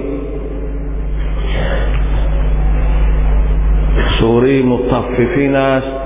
[4.21, 6.06] سوره مطففین است.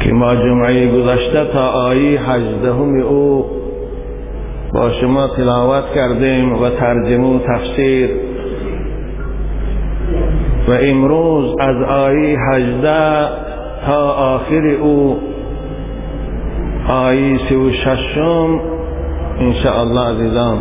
[0.00, 3.46] که ما جمعه گذشته تا آیه هجدهم او
[4.74, 8.10] با شما تلاوت کردیم و ترجمه و تفسیر.
[10.68, 13.28] و امروز از آیه هجده
[13.86, 15.18] تا آخر او
[16.88, 18.60] آیه سی و ششم
[19.40, 20.58] انشاءالله عزیزان.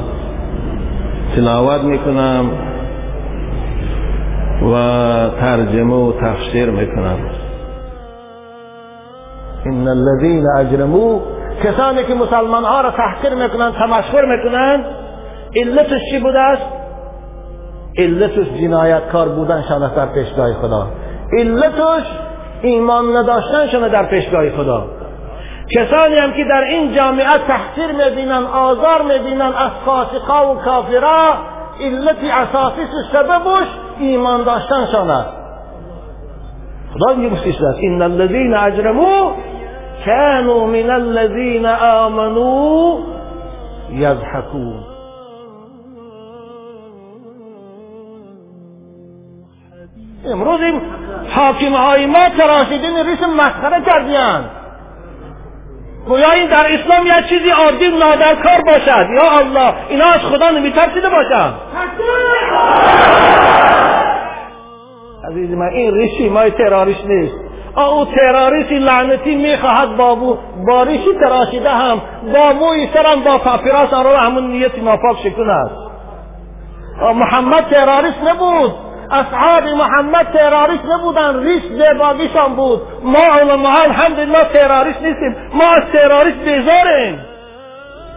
[1.36, 2.46] تلاوت می‌کنم
[4.74, 4.74] و
[5.40, 7.39] ترجمه و تفسیر می‌کنم.
[9.70, 11.20] ان الذين اجرموا
[11.64, 14.86] کسانی که مسلمان ها را تحقیر می‌کنند تمسخر می‌کنند
[15.56, 16.66] علتش چی بوده است
[17.98, 20.88] علتش جنایتکار بودنشان است در پیشگاه خدا
[21.38, 22.04] علتش
[22.62, 24.88] ایمان نداشتنشان در پیشگاه خدا
[25.76, 31.34] کسانی هم که در این جامعه تحقیر می‌بینن آزار می‌بینن از فاسقا و کافرا
[31.82, 32.82] علت اساسی
[33.14, 33.68] سببش
[34.00, 35.30] ایمان داشتنشان است
[36.94, 39.32] خدا میگه مستشفى ان الذين اجرموا
[40.06, 43.00] كانوا من الذين آمنوا
[43.92, 44.84] يضحكون.
[50.26, 50.82] امروز این
[51.36, 54.50] حاکم های ما تراشیدین ریش مسخره کردیان.
[56.08, 59.08] گویا این در اسلام یه چیزی عادی نادرکار باشد.
[59.16, 61.54] یا الله اینا از خدا نمیترسیده باشد
[65.30, 67.49] عزیز من این ریشی مای تراریش نیست.
[67.82, 72.02] او تراریستی لعنتی می‌خواهد بابو با ریشی تراشیده هم
[72.34, 75.70] با موی سرم با پاپیراس آن رو همون نیت ناپاک شکن
[77.02, 78.72] محمد تراریست نبود.
[79.12, 82.82] اصحاب محمد تراریست نبودن ریش زیباگیشان بود.
[83.04, 85.36] ما علماء الحمدلله تراریست نیستیم.
[85.54, 87.20] ما از تراریست بیزاریم.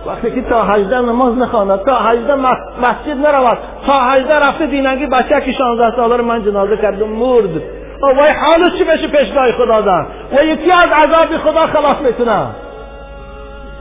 [0.06, 5.41] وقتی که تا هجده نماز نخواند تا هجده مسجد نرود تا هجده رفته دینگی بچه
[5.41, 7.81] که شانزده ساله رو من جنازه کردم مرد.
[8.06, 12.46] وای حالش چی بشه پیشگاه خدا دن و یکی از عذاب خدا خلاص می‌تونه.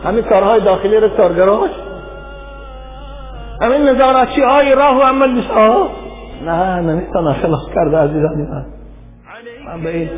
[0.06, 1.70] همین کارهای داخلی رو کارگراش
[3.62, 5.52] همین نظارتچی های راه و عمل نیست
[6.46, 8.66] نه نمی‌تونه خلاص کرده عزیزان من.
[9.68, 10.10] من به این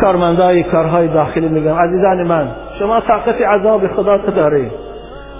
[0.00, 1.74] کارمندای کارهای داخلی میگم.
[1.74, 2.48] عزیزان من
[2.78, 4.91] شما طاقت عذاب خدا دارید.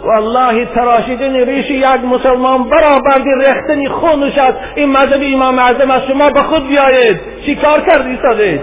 [0.04, 6.30] والله تراشیدن ریش یک مسلمان برآوردی رختنی خونش از این مذهب امام اعظم از شما
[6.30, 8.60] به خود بیایید چی کار کردی سادید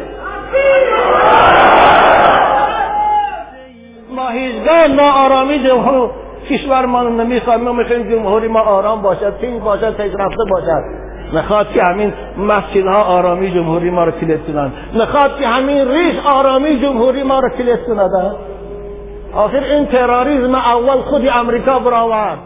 [4.16, 6.10] ما هیچگاه ناآرامی جمهور
[6.50, 7.62] کشور ما نمی‌خوایم.
[7.62, 10.84] ما می‌خوایم جمهوری ما آرام باشد تین باشد پیشرفته باشد.
[11.34, 14.74] نخواد که همین مسجدها آرامی جمهوری ما رو کلیت کنند.
[14.96, 18.36] نخواد که همین ریش آرامی جمهوری ما رو کلیت کنند.
[19.34, 22.38] آخر این تروریسم اول خود امریکا برآورد.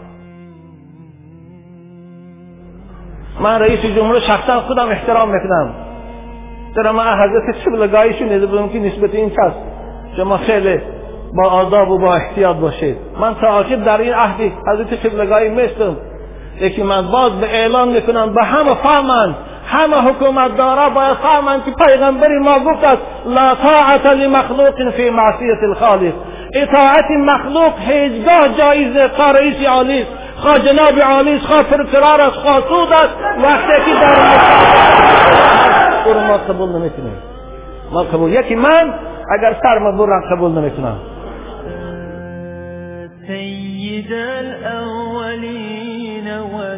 [3.40, 5.74] من رئیس جمهور شخصا خودم احترام می‌کنم.
[6.76, 9.52] در من حضرت شبلگاهی شنیده بودم که نسبت این کس
[10.16, 10.80] شما خیلی
[11.36, 12.96] با آداب و با احتیاط باشید.
[13.20, 15.96] من تا آخر در این عهدی حضرت شبلگاهی میستم
[16.60, 19.34] یکی من باز به اعلان می‌کنم به همه فهمند.
[19.66, 25.62] همه حکومت دارا باید فهمند که پیغمبری ما گفت است لا طاعت لمخلوق فی معصیت
[25.62, 26.12] الخالق.
[26.54, 30.10] اطاعت مخلوق هیچگاه جایز خواه رئیس عالی است.
[30.36, 33.16] خواه جناب عالی است خواه پرکرار است خواه سود است.
[33.42, 34.14] وقتی که در
[36.06, 37.18] أو ما قبول نمیکنیم.
[37.92, 38.94] ما قبول یکی من
[39.38, 40.96] اگر سرم برم قبول نمیکنم.
[43.26, 45.44] سيد الأولين
[46.38, 46.73] والآخرين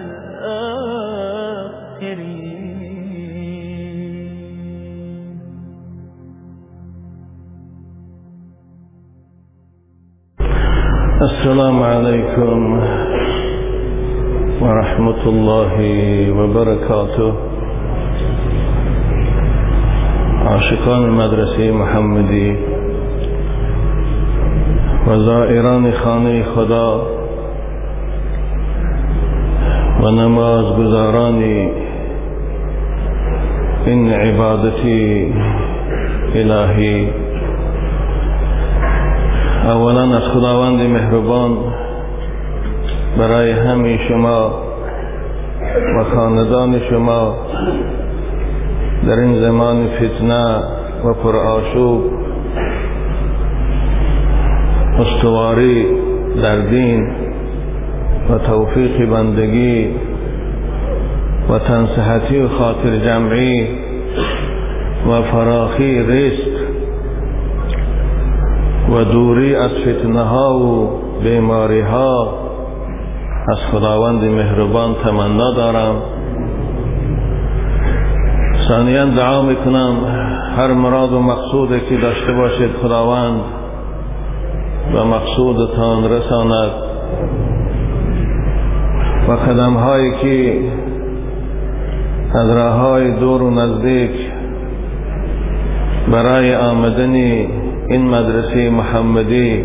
[11.17, 12.81] السلام عليكم
[14.61, 15.75] ورحمة الله
[16.39, 17.33] وبركاته.
[20.47, 22.57] عاشقان مدرسه محمدی
[25.07, 27.07] و زائران خانه خدا
[30.03, 31.43] و نمازگزاران
[33.87, 35.33] این عبادتی
[36.35, 37.09] الهی
[39.67, 41.59] اولا از خداوند مهربان
[43.19, 44.51] برای همه شما
[45.99, 47.35] و خاندان شما
[49.07, 50.57] در این زمان فتنه
[51.05, 52.03] و پرآشوب
[54.99, 55.87] استواری
[56.43, 57.09] در دین
[58.31, 59.89] و توفیق بندگی
[61.51, 63.69] و تنصحتی و خاطر جمعی
[65.09, 66.56] و فراخی رزق
[68.91, 70.91] و دوری از فتنه ها و
[71.25, 72.35] بیماری ها
[73.49, 75.95] از خداوند مهربان تمنا دارم.
[78.69, 79.95] ثانیا دعا می‌کنم.
[80.57, 83.41] هر مراد و مقصودی که داشته باشید خداوند
[84.95, 86.71] و مقصودتان رساند.
[89.29, 90.61] و قدم هایی که
[92.35, 94.11] از راه های دور و نزدیک
[96.13, 97.15] برای آمدن
[97.89, 99.65] این مدرسه محمدی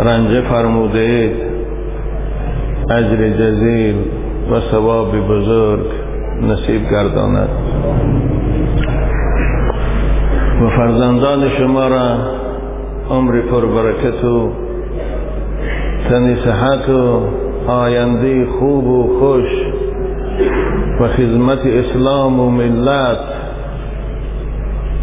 [0.00, 1.36] رنجه فرموده اید
[2.90, 3.96] اجر جزیل
[4.52, 5.86] و ثواب بزرگ
[6.42, 7.48] نصیب گرداند.
[10.62, 12.16] و فرزندان شما را
[13.10, 14.50] عمر پربرکت و
[16.08, 17.20] تنی صحت و
[17.70, 19.50] آینده خوب و خوش
[21.00, 23.35] و خدمت اسلام و ملت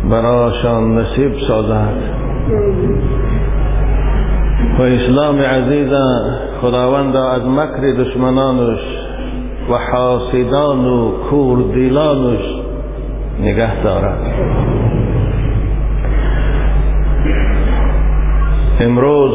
[0.10, 2.24] براشان نصیب سازد.
[4.80, 5.94] و اسلام عزیز
[6.62, 8.80] خداوند از مکر دشمنانش
[9.70, 12.40] و حاسدان و کوردیلانش
[13.42, 14.20] نگه دارد.
[18.80, 19.32] امروز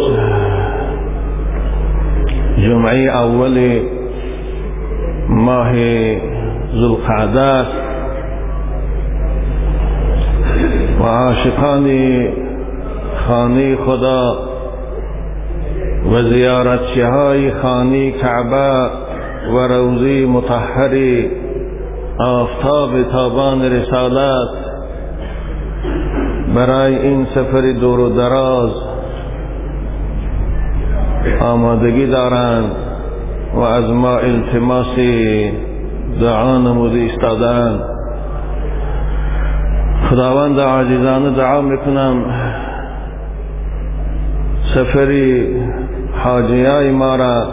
[2.59, 3.81] جمعه اول
[5.29, 5.73] ماه
[6.77, 7.88] ذوالقعده است.
[11.09, 11.89] و عاشقان
[13.27, 14.39] خانه خدا
[16.13, 18.91] و زیارتچی های خانه کعبه
[19.55, 21.25] و روزی مطهر
[22.19, 24.49] آفتاب تابان رسالت
[26.55, 28.71] برای این سفر دور و دراز
[31.41, 32.73] آمادگی دارند
[33.55, 34.97] و از ما التماس
[36.21, 37.98] دعا نموده استادند
[40.11, 42.25] خداوند عاجزانه دعا می‌کنم.
[44.75, 45.47] سفری
[46.25, 47.45] حاجیای ما را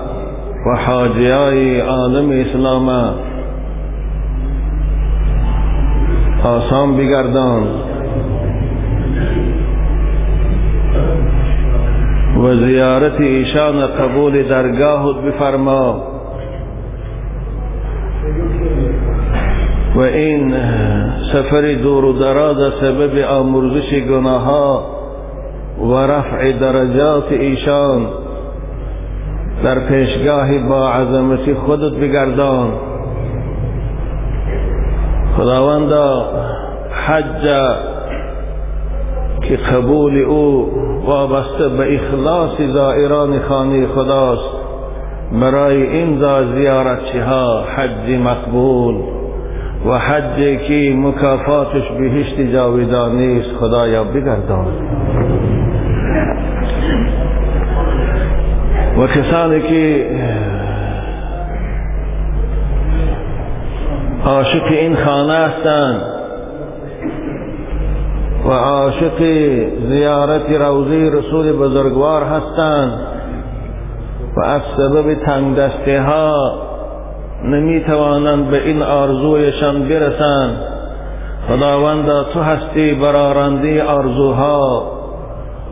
[0.65, 2.89] و حاجیای عالم اسلام
[6.43, 7.63] آسان بگردان.
[12.43, 16.14] و زیارت ایشان قبول درگاهت بفرما.
[19.95, 20.55] و این
[21.33, 24.85] سفر دور و دراز سبب آمرزش گناها
[25.81, 28.07] و رفع درجات ایشان
[29.63, 32.71] در پیشگاه با عظمت خودت بگردان.
[35.37, 35.93] خداوند
[36.91, 37.47] حج
[39.41, 40.71] که قبول او
[41.05, 44.49] وابسته به اخلاص زائران خانه خداست
[45.41, 46.19] برای این
[46.55, 49.14] زیارتچی ها حج مقبول.
[49.85, 54.67] و حج که مکافاتش بهشت جاویدانی است خدایا بگردان.
[58.97, 60.05] و کسانی که
[64.25, 66.01] عاشق این خانه هستند
[68.45, 69.17] و عاشق
[69.89, 72.99] زیارت روزی رسول بزرگوار هستند
[74.37, 76.61] و از سبب تنگ دسته ها
[77.43, 80.57] نمی توانند به این آرزویشان برسند.
[81.47, 84.91] خداوند تو هستی برارنده آرزوها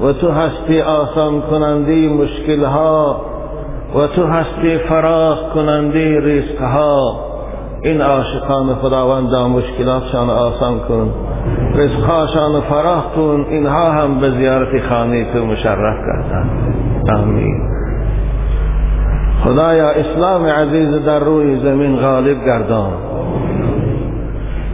[0.02, 3.22] و تو هستی آسان کننده مشکلها
[3.96, 7.20] و تو هستی فراخ کننده رزقها
[7.82, 11.14] این عاشقان خداوند مشکلاتشان آسان کن.
[11.76, 13.46] رزقهاشان فراخ کن.
[13.50, 16.50] اینها هم به زیارت خانه تو مشرف کردن
[17.18, 17.83] آمین.
[19.44, 22.94] خدایا اسلام عزیز در روی زمین غالب گردان.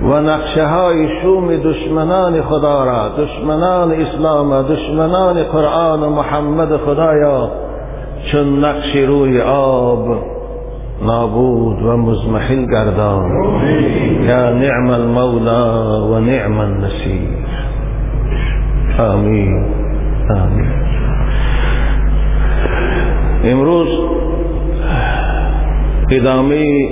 [0.04, 7.52] و نقشه های شوم دشمنان خدا را دشمنان اسلام دشمنان قرآن و محمد خدایا
[8.32, 10.08] چون نقش روی آب
[11.06, 13.32] نابود و مزمحل گردان.
[14.28, 17.30] یا نعم المولا و نعم النصیر.
[19.00, 19.66] آمین.
[20.30, 20.72] آمین.
[23.44, 24.19] امروز
[26.12, 26.90] ادامه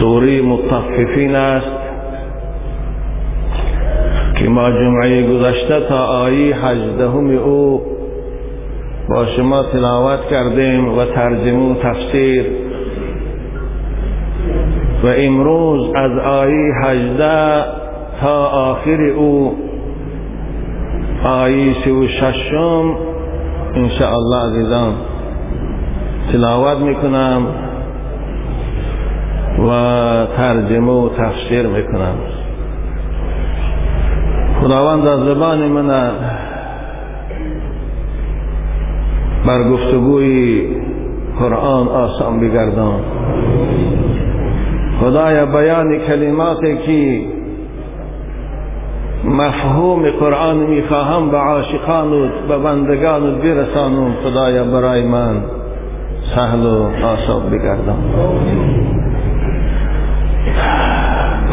[0.00, 1.70] سوره مطففین است
[4.36, 7.82] که ما جمعه گذشته تا آیه هجدهم او
[9.08, 12.44] با شما تلاوت کردیم و ترجمه و تفسیر.
[15.04, 17.64] و امروز از آیه هجده
[18.20, 19.56] تا آخر او
[21.24, 23.13] آیه سی و ششم
[23.76, 24.92] انشاءالله عزیزان
[26.32, 27.46] تلاوت می‌کنم
[29.58, 29.70] و
[30.36, 32.14] ترجمه و تفسیر می‌کنم.
[34.60, 36.10] خداوند از زبان من
[39.46, 40.62] بر گفتگوی
[41.38, 43.00] قرآن آسان بگردان.
[45.00, 47.33] خدایا بیان کلماتی که
[49.24, 55.42] مفهوم قرآن می‌خواهم به عاشقان و به بندگان برسانم خدایا برای من
[56.34, 57.96] سهل و آسان بگردان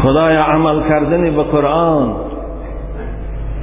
[0.02, 2.14] خدایا عمل کردن به قرآن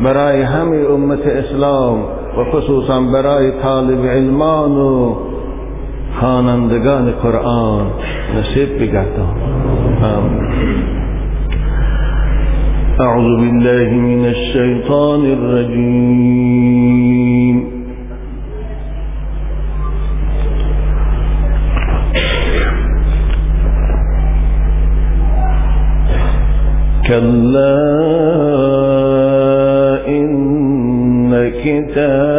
[0.04, 2.04] برای همه امت اسلام
[2.38, 5.16] و خصوصا برای طالب علمان و
[6.20, 7.88] خوانندگان قرآن
[8.40, 9.36] نصیب بگردان
[13.02, 16.80] أعوذ بالله من الشيطان الرجيم.
[27.08, 27.80] كلا
[30.08, 32.39] إن كتاب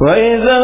[0.00, 0.58] وإذا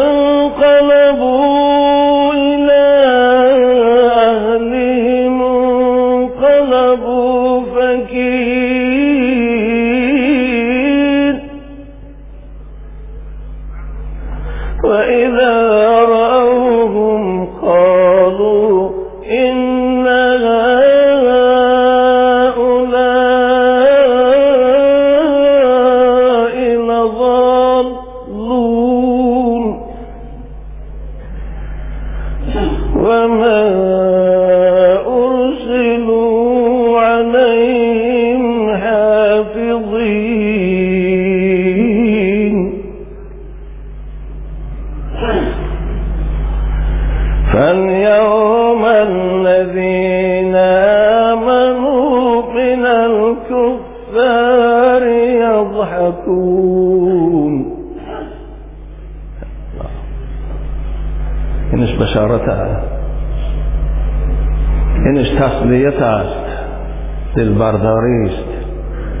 [67.63, 68.43] دلبرداری است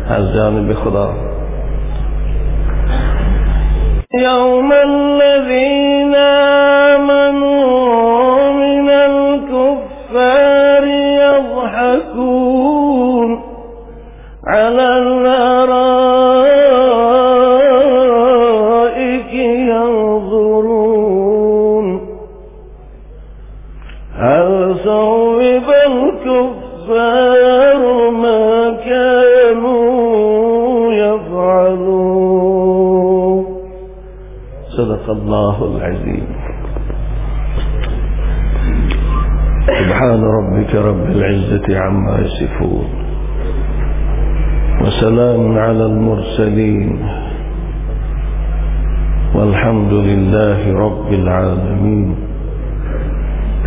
[0.09, 1.22] از جانب خدا.
[46.23, 46.99] المرسلين.
[49.35, 52.15] والحمد لله رب العالمين.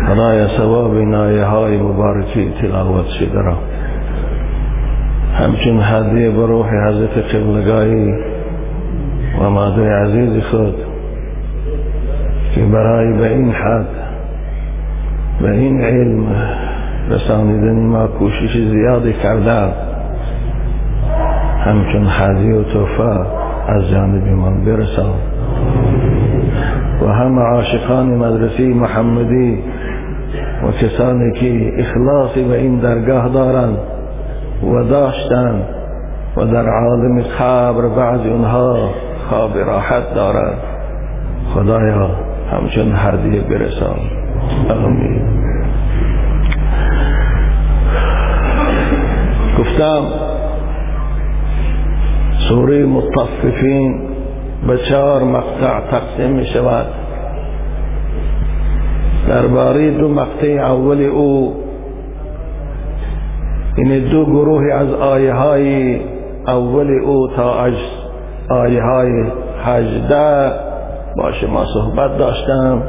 [0.07, 3.57] خدای ثواب نایه های مبارکی تلاوت شده را
[5.33, 8.13] همچون هدیه به روح حضرت قبلگاهی
[9.41, 10.75] و مادر عزیز خود
[12.55, 13.87] که برای به این حد
[15.41, 15.47] به
[15.81, 16.25] علم
[17.09, 19.86] رسانیدن ما کوشش زیادی کردن
[21.67, 23.25] همچون هدیه و توفه
[23.67, 25.13] از جانب من برسان.
[27.01, 29.63] و همه عاشقان مدرسه محمدی
[30.63, 33.77] و کسانی که اخلاصی به این درگاه دارند
[34.63, 35.63] و داشتند
[36.37, 38.89] و در عالم قبر بعض اونها
[39.29, 40.57] خواب راحت دارند.
[41.53, 42.09] خدایا
[42.51, 43.99] همچون هدیه برسان.
[44.69, 45.21] آمین.
[49.59, 50.26] گفتم
[52.49, 54.01] سوره مطففین
[54.67, 56.85] به چهار مقطع تقسیم می شود.
[59.27, 61.55] درباره دو مقطع اول او
[63.77, 65.99] این دو گروه از آیه های
[66.47, 67.67] اول او تا
[68.49, 69.23] آیه های
[69.63, 70.51] هجده
[71.17, 72.81] با شما صحبت داشتم.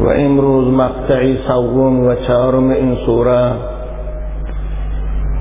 [0.00, 3.52] و امروز مقطعی سوم و چهارم این سوره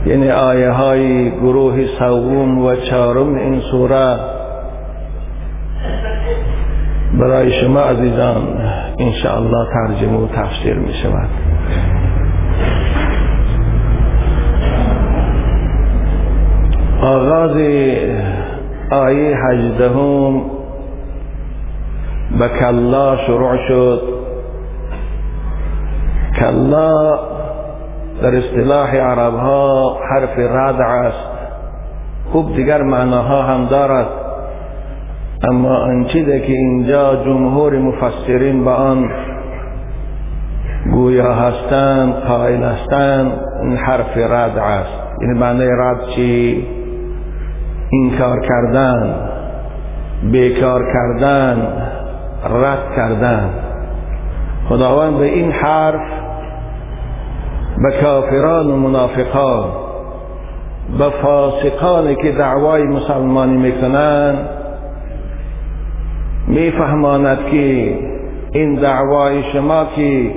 [0.05, 4.19] یعنی آیه های گروه سوم و چهارم این سوره
[7.19, 8.43] برای شما عزیزان
[8.99, 11.29] انشاءالله ترجمه و تفسیر می شود.
[17.01, 17.57] آغاز
[18.91, 20.41] آیه هجدهم
[22.39, 24.01] به کلا شروع شد.
[26.39, 27.19] کلا
[28.21, 31.29] در اصطلاح عرب ها حرف ردع است.
[32.31, 34.07] خوب دیگر معناها هم دارد.
[35.43, 39.09] اما آنچه که اینجا جمهور مفسرین به آن
[40.93, 43.31] گویا هستند قائل هستند
[43.63, 44.99] این حرف ردع است.
[45.21, 46.67] یعنی معنی رد چی؟
[47.93, 49.15] انکار کردن
[50.31, 51.67] بیکار کردن
[52.63, 53.49] رد کردن.
[54.69, 56.18] خداوند به این حرف
[57.83, 59.69] به کافران و منافقان
[60.97, 64.49] به فاسقانی که دعوای مسلمانی می‌کنند
[66.47, 67.97] میفهماند که
[68.51, 70.31] این دعوای شما که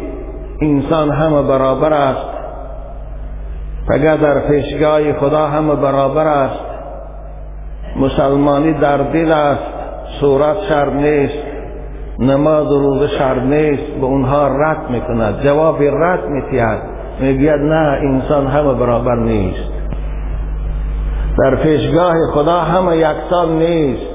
[0.60, 2.26] انسان همه برابر است.
[3.90, 6.64] اگر در پیشگاه خدا همه برابر است
[7.96, 9.64] مسلمانی در دل است
[10.20, 11.38] صورت شر نیست
[12.18, 15.40] نماز و روزه شر نیست به اونها رد می‌کند.
[15.44, 19.72] جواب رد میتید می‌گوید نه انسان همه برابر نیست.
[21.38, 24.06] در پیشگاه خدا همه یکسان نیست.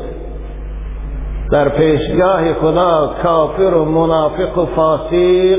[1.51, 5.57] در پیشگاه خدا کافر و منافق و فاسق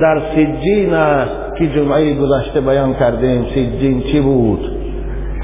[0.00, 3.46] در سجین است که جمعه گذشته بیان کردیم.
[3.54, 4.78] سجین چی بود؟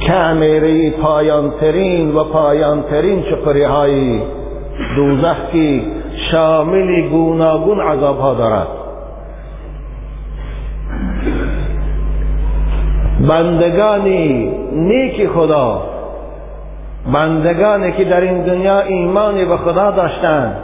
[0.06, 4.20] کمیره پایانترین و پایانترین چقری های
[4.96, 5.80] دوزخ که
[6.30, 8.83] شامل گوناگون عذاب ها دارد.
[13.28, 15.82] بندگانی نیک خدا
[17.12, 20.56] بندگانی که در این دنیا ایمانی به خدا داشتند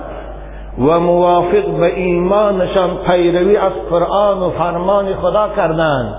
[0.79, 6.15] و موافق به ایمانشان پیروی از قرآن و فرمان خدا کردند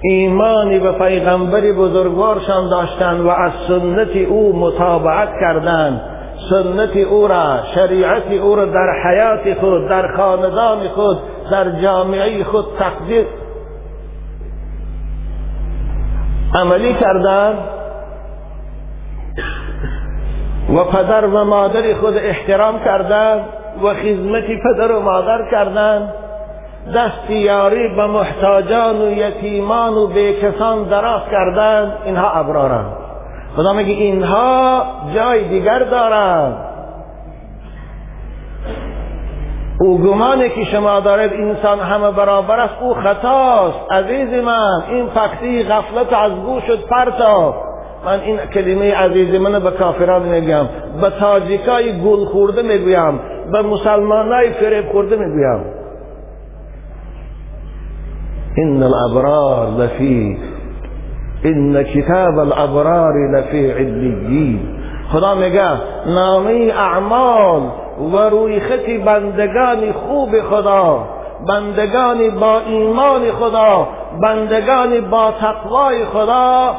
[0.00, 6.00] ایمانی به پیغمبر بزرگوارشان داشتند و از سنت او مطابقت کردند
[6.50, 11.18] سنت او را شریعت او را در حیات خود در خاندان خود
[11.50, 13.26] در جامعه خود تقدیر
[16.54, 17.58] عملی کردند
[20.76, 23.40] و پدر و مادر خود احترام کردند
[23.82, 26.12] و خدمت پدر و مادر کردند
[26.94, 32.92] دست یاری به محتاجان و یتیمان و بیکسان دراز کردند اینها ابرارند
[33.56, 34.82] خدا میگه اینها
[35.14, 36.56] جای دیگر دارند
[39.80, 43.78] او گمانی که شما دارید انسان همه برابر است او خطاست.
[43.90, 47.54] عزیز من این فکتی غفلت از گوش شد پرتا
[48.06, 50.66] من این کلمه عزیز من به کافران میگم
[51.00, 53.20] به تاجیکای گل خورده می‌گویم
[53.52, 55.64] به مسلمانای فریب خورده می‌گویم.
[58.58, 60.38] ان الابرار لفی
[61.44, 64.60] ان کتاب الابرار لفی علیین.
[65.12, 65.70] خدا میگه
[66.06, 67.62] نامه اعمال
[68.00, 71.08] و روی خطی بندگان خوب خدا
[71.46, 73.88] بندگانی با ایمان خدا
[74.22, 76.74] بندگانی با تقوای خدا.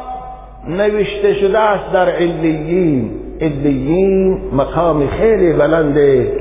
[0.68, 3.10] نوشته شده است در علیین.
[3.40, 6.32] علیین مقام خیلی بلنده.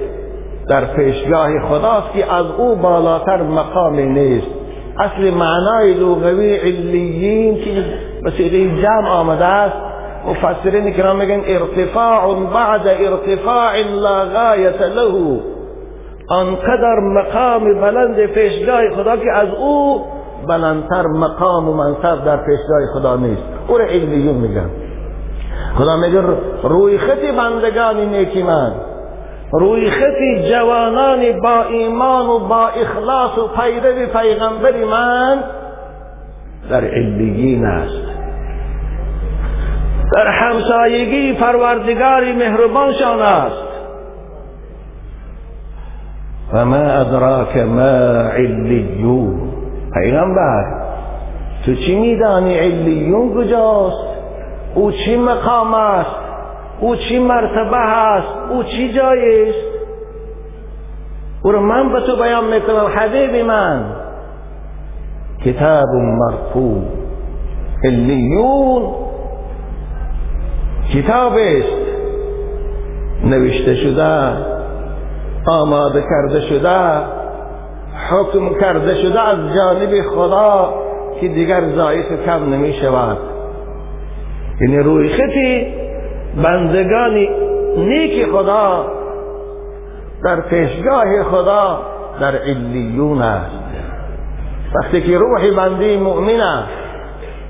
[0.70, 4.48] در پیشگاه خداست که از او بالاتر مقامی نیست.
[4.98, 7.84] اصل معنای لغوی علیین که
[8.24, 9.89] به صیغه جمع آمده است
[10.30, 15.40] مفسرین کرام میگن ارتفاع بعد ارتفاع لا غایت له.
[16.28, 20.06] آنقدر مقام بلند پیشگاه خدا که از او
[20.48, 23.44] بلندتر مقام و منصب در پیشگاه خدا نیست.
[23.68, 24.70] او را علیون میگن.
[25.78, 26.22] خدا میگه
[26.64, 28.72] روی خطی بندگانی نیکی من.
[29.52, 35.44] روی خطی جوانانی با ایمان و با اخلاص و پیرو پیغمبر من
[36.70, 38.19] در علیین است.
[40.14, 43.70] در همسایگی پروردگاری مهربانشان است.
[46.54, 49.50] و ما ادراک ما علیون.
[49.94, 50.64] پیغمبر
[51.66, 54.08] تو چی میدانی علیون کجاست؟
[54.76, 56.16] او چی مقام است؟
[56.80, 59.68] او چی مرتبه است؟ او چی جای است؟
[61.44, 63.84] او من به تو بیان می‌کنم حبیب من.
[65.46, 66.84] کتاب مرفوع.
[67.84, 69.09] علیون.
[70.94, 71.90] کتاب است
[73.24, 74.32] نوشته شده
[75.48, 76.80] آماده کرده شده
[78.10, 80.74] حکم کرده شده از جانب خدا
[81.22, 83.18] که دیگر ضعیف کم نمی شود
[84.62, 85.68] یعنی روی خطی
[86.44, 87.30] بندگانی
[87.78, 88.86] نیک خدا
[90.24, 91.82] در پیشگاه خدا
[92.20, 93.52] در علیون است.
[94.76, 96.79] وقتی که روح بندی مؤمن است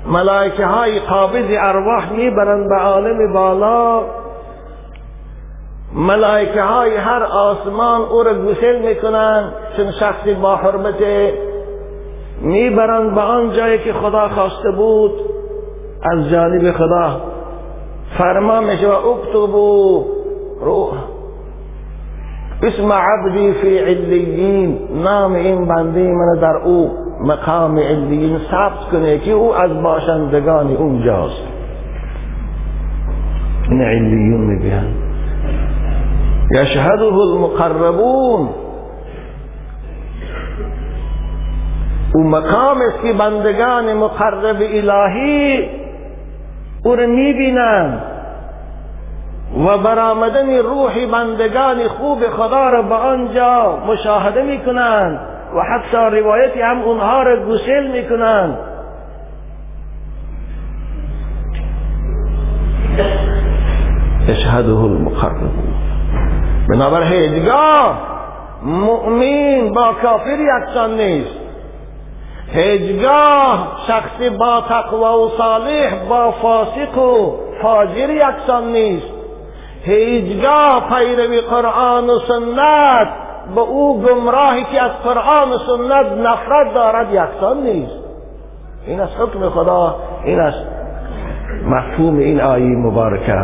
[0.06, 4.02] ملائکه های قابض ارواح می‌برند به عالم بالا.
[5.94, 11.02] ملائکه های هر آسمان او را گسل می‌کنند چون شخصی با حرمت
[12.40, 15.12] می‌برند به آن جایی که خدا خواسته بود.
[16.02, 17.20] از جانب خدا
[18.18, 20.04] فرما میشه و اکتبو
[20.60, 20.94] روح.
[22.62, 26.90] اسم عبدی فی علیین نام این بنده من در او.
[27.24, 31.42] مقام علیین ثبت کنه که او از باشندگان اونجاست.
[33.70, 34.86] این علیون میگن.
[36.50, 38.48] یشهده المقربون.
[42.14, 45.68] او مقام است که بندگان مقرب الهی
[46.84, 48.02] او را می‌بینند
[49.66, 55.20] و برآمدن روح بندگان خوب خدا را به آنجا مشاهده می‌کنند
[55.56, 58.58] و حتی روایتی هم اونها را گسل می‌کنند.
[64.28, 65.50] اشهده المقرب
[66.68, 67.98] بنابر هیچگاه
[68.62, 71.40] مؤمن با کافر یکسان نیست.
[72.52, 79.12] هیچگاه شخصی با تقوا و صالح با فاسق و فاجر یکسان نیست.
[79.82, 83.08] هیچگاه پیروی قرآن و سنت
[83.54, 88.00] به او گمراهی که از قرآن و سنت نفرت دارد یکسان نیست.
[88.86, 90.54] این از حکم خدا این از
[91.64, 93.34] مفهوم این آیه مبارکه.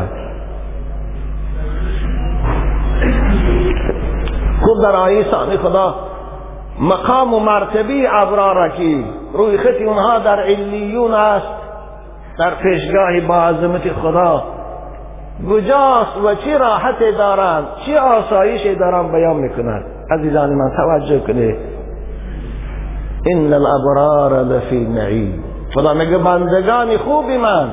[4.65, 5.95] خود در آیه ثانی خدا
[6.81, 11.49] مقام و مرتبی ابرار کی روی خطی اونها در علیون است.
[12.39, 14.43] در پیشگاه با عظمت خدا.
[15.51, 21.57] کجاست و چی راحت دارند؟ چی آسایش دارند بیان می‌کنند عزیزان من توجه کنید.
[23.27, 27.69] ان الابرار لفی نعیم خدا میگه بندگان خوبی من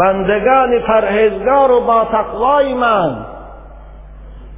[0.00, 3.16] بندگان پرهیزگار و با تقوای من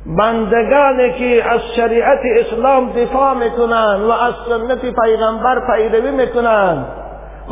[0.07, 6.85] بندگانی که از شریعت اسلام دفاع می‌کنن و از سنت پیغمبر پیروی می‌کنن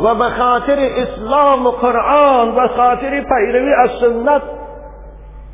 [0.03, 4.41] و به خاطر اسلام و قرآن و خاطر پیروی از سنت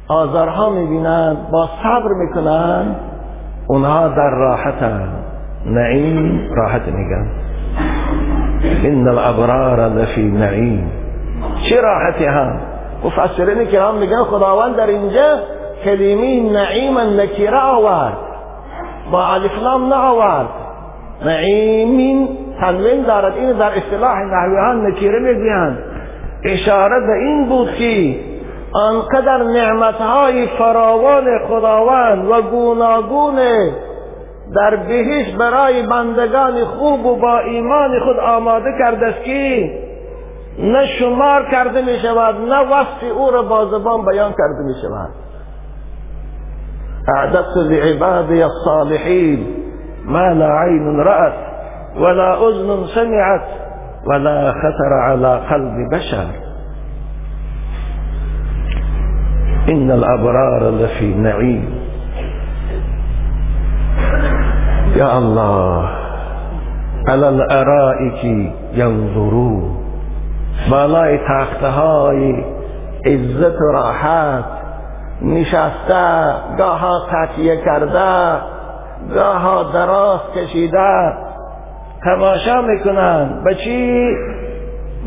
[0.07, 3.12] آزارها می‌بینند با صبر می‌کنند
[3.67, 4.83] اونها در راحت
[5.65, 7.27] نعیم راحت میگن
[8.85, 10.91] إن الأبرار لفی نعیم
[11.69, 12.59] چه راحتی هم
[13.03, 15.39] مفسرین کرام میگن خداوند در اینجا
[15.83, 18.17] کلمه نعیم نکیره آورد
[19.11, 20.49] با الفلام آورد
[21.25, 22.27] نعیمین
[22.59, 23.33] تنوین دارد.
[23.33, 25.77] این در اصطلاح نحویان نکیره میگویند
[26.43, 28.15] إشارة به این بود که
[28.73, 33.35] آنقدر نعمتهای فراوان خداوند و گوناگون
[34.55, 39.71] در بهش برای بندگان خوب و با ایمان خود آماده کرده است که
[40.59, 45.09] نه شمار کرده می شود نه وصف او را با زبان بیان کرده می شود
[47.17, 49.47] اعددت لعبادي الصالحين
[50.05, 51.33] ما لا عين رأت
[51.95, 53.41] ولا أذن سمعت
[54.07, 56.42] ولا خطر على قلب بشر.
[59.69, 61.65] إن الأبرار لفي نعيم.
[64.95, 65.89] يا الله
[67.07, 69.63] على الأرائك ينظرون.
[70.71, 72.43] بالای تختهای
[73.05, 74.43] عزت و راحت.
[75.21, 78.41] نشسته گاها تکیه کرده
[79.15, 81.13] گاها دراز کشیده.
[82.03, 84.15] تماشا می‌کنند به چی؟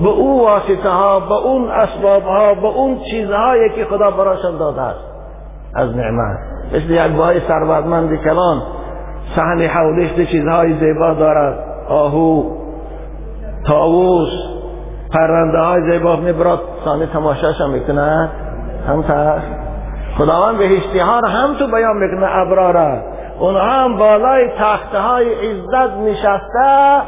[0.03, 4.83] به او واسطه ها به اون اسباب ها به اون چیزهایی که خدا براشان داده
[4.83, 5.01] است.
[5.75, 6.39] از نعمت.
[6.73, 8.63] مثل یک بای ثروتمند کلان
[9.37, 11.59] صحن حولش چیزهای زیبا دارد.
[11.89, 12.43] آهو
[13.67, 14.29] تاووس
[15.13, 18.31] پرنده های زیبا میبراد سانه تماشاش هم می‌کنند
[18.89, 19.05] هم
[20.19, 23.03] خداوند به اشتهار هم تو بیان می‌کنه ابراره.
[23.39, 27.03] اونها هم بالای تخته های عزت نشسته.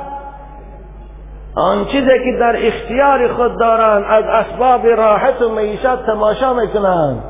[1.59, 7.23] آن چیزی که در اختیار خود دارند از اسباب راحت و معیشت تماشا می‌کنند.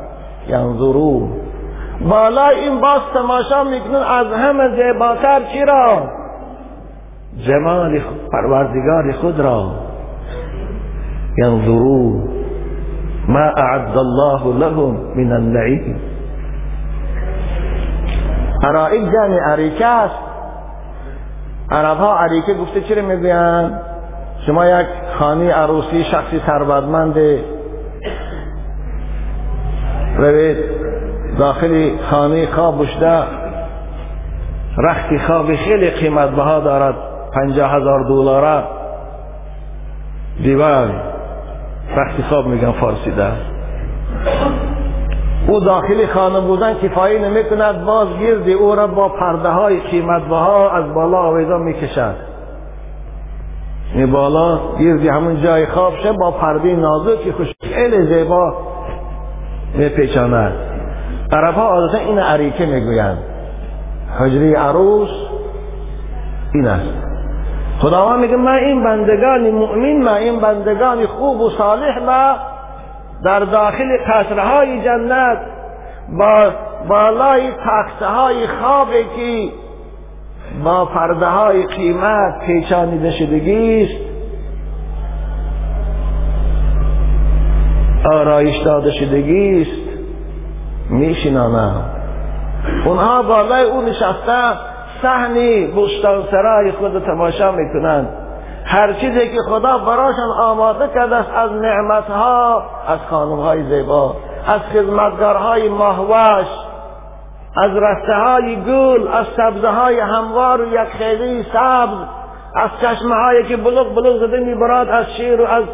[0.49, 1.31] ینظرون.
[2.09, 6.03] بالای این باز تماشا می‌کنن از همه زیباتر چی را؟
[7.47, 8.01] جمال
[8.33, 9.71] پروردگار خود را.
[11.39, 12.29] ینظرون.
[13.29, 16.01] ما اعد الله لهم من النعیم.
[18.65, 20.19] ارائک جمع عریکه است.
[21.71, 23.88] عرب ها عریکه گفته چرا می‌گویند؟
[24.49, 24.87] شما یک
[25.19, 27.19] خانه عروسی شخصی ثروتمند
[30.17, 30.57] روید.
[31.39, 33.23] داخل خانه خواب بشده
[34.79, 36.95] رخت خواب خیلی قیمت بها دارد.
[37.35, 38.65] پنجاه هزار دلاره.
[40.43, 40.91] دیوار.
[41.97, 43.33] رخت خواب میگن فارسی ده.
[45.49, 50.23] او داخل خانه بودن کفایی نمی کند باز گرد او را با پرده های قیمت
[50.23, 52.28] بها از بالا آویزا می کشد
[53.95, 58.55] این بالا گردی همون جای خواب شه با پرده نازکی خوش خیلی زیبا.
[59.75, 60.53] می پیچاند
[61.33, 63.19] عرب ها عادتا این عریکه می گویند
[64.19, 65.11] حجری عروس
[66.55, 67.09] این است.
[67.81, 72.37] خداوند میگه من این بندگان مؤمن من این بندگان خوب و صالح ما
[73.25, 75.39] در داخل قصرهای جنت
[76.19, 76.51] با
[76.89, 79.53] بالای تخته های خوابی که
[80.65, 84.09] با پرده های قیمت پیچانیده شدگی است.
[88.13, 89.89] آرایش داده شدگی است.
[90.91, 91.85] میشنانم
[92.85, 94.69] اونها بالای او نشسته
[95.03, 98.09] صحنی بستان سرای خود تماشا می‌کنند.
[98.65, 105.69] هر چیزی که خدا براشان آماده کرده است از نعمتها از خانمهای زیبا از خدمتگارهای
[105.69, 106.47] ماهوش
[107.63, 111.99] از رسته های گل از سبزه های هموار و یک خیلی سبز
[112.55, 115.65] از چشمه هایی که بلوغ بلوغ زده میبراد از شیر و از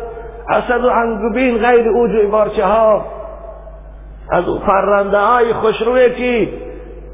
[0.49, 3.05] اسد و انگوبین غیر اوج و بارچه ها
[4.31, 6.49] از پرنده های خوشروی که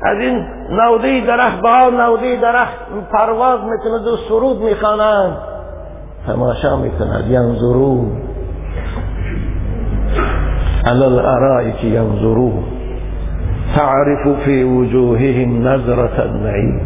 [0.03, 2.77] از این نودی درخت با نودی درخت
[3.13, 5.37] پرواز می‌کنند و سرود می‌خوانند.
[6.27, 8.23] تماشا می‌کند ینظرون.
[10.87, 12.80] علی الارائک ینظرون.
[13.77, 16.81] تعرف فی وجوههم نظرة النعیم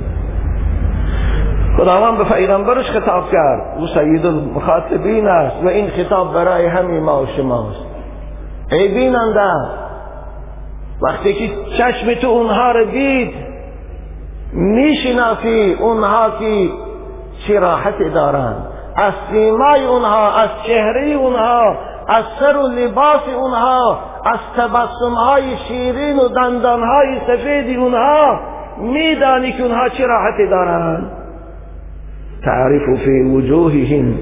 [1.76, 3.78] خداوند به پیغمبرش خطاب کرد.
[3.78, 7.84] او سید المخاطبین است و این خطاب برای همین ما و شماست.
[8.72, 9.52] ای بیننده
[11.02, 13.34] وقتی که چشم تو اونها رو دید
[14.52, 16.68] می‌شناسی اونها که
[17.46, 18.66] چه راحتی دارند.
[18.96, 21.76] از سیمای اونها از چهره اونها
[22.08, 28.40] از سر و لباس اونها از تبسم های شیرین و دندان های سفید اونها
[28.78, 31.10] میدانی که اونها چه راحتی دارند
[32.44, 34.18] تعریف فی وجوههم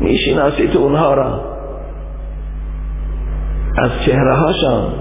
[0.00, 1.40] می‌شناسی تو اونها را.
[3.78, 4.92] از چهره هاشان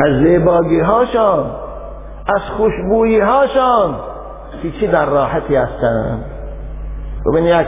[0.00, 1.50] از زیباگی هاشان
[2.36, 3.96] از خوشبویی هاشان
[4.62, 6.24] که چی در راحتی هستند
[7.26, 7.66] ببین یک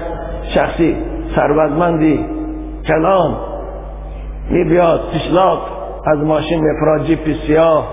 [0.54, 0.96] شخصی
[1.34, 2.35] ثروتمندی
[2.88, 3.36] کلام
[4.50, 5.58] می بیاد تشلاق
[6.06, 7.86] از ماشین میفراد جیپ سیاه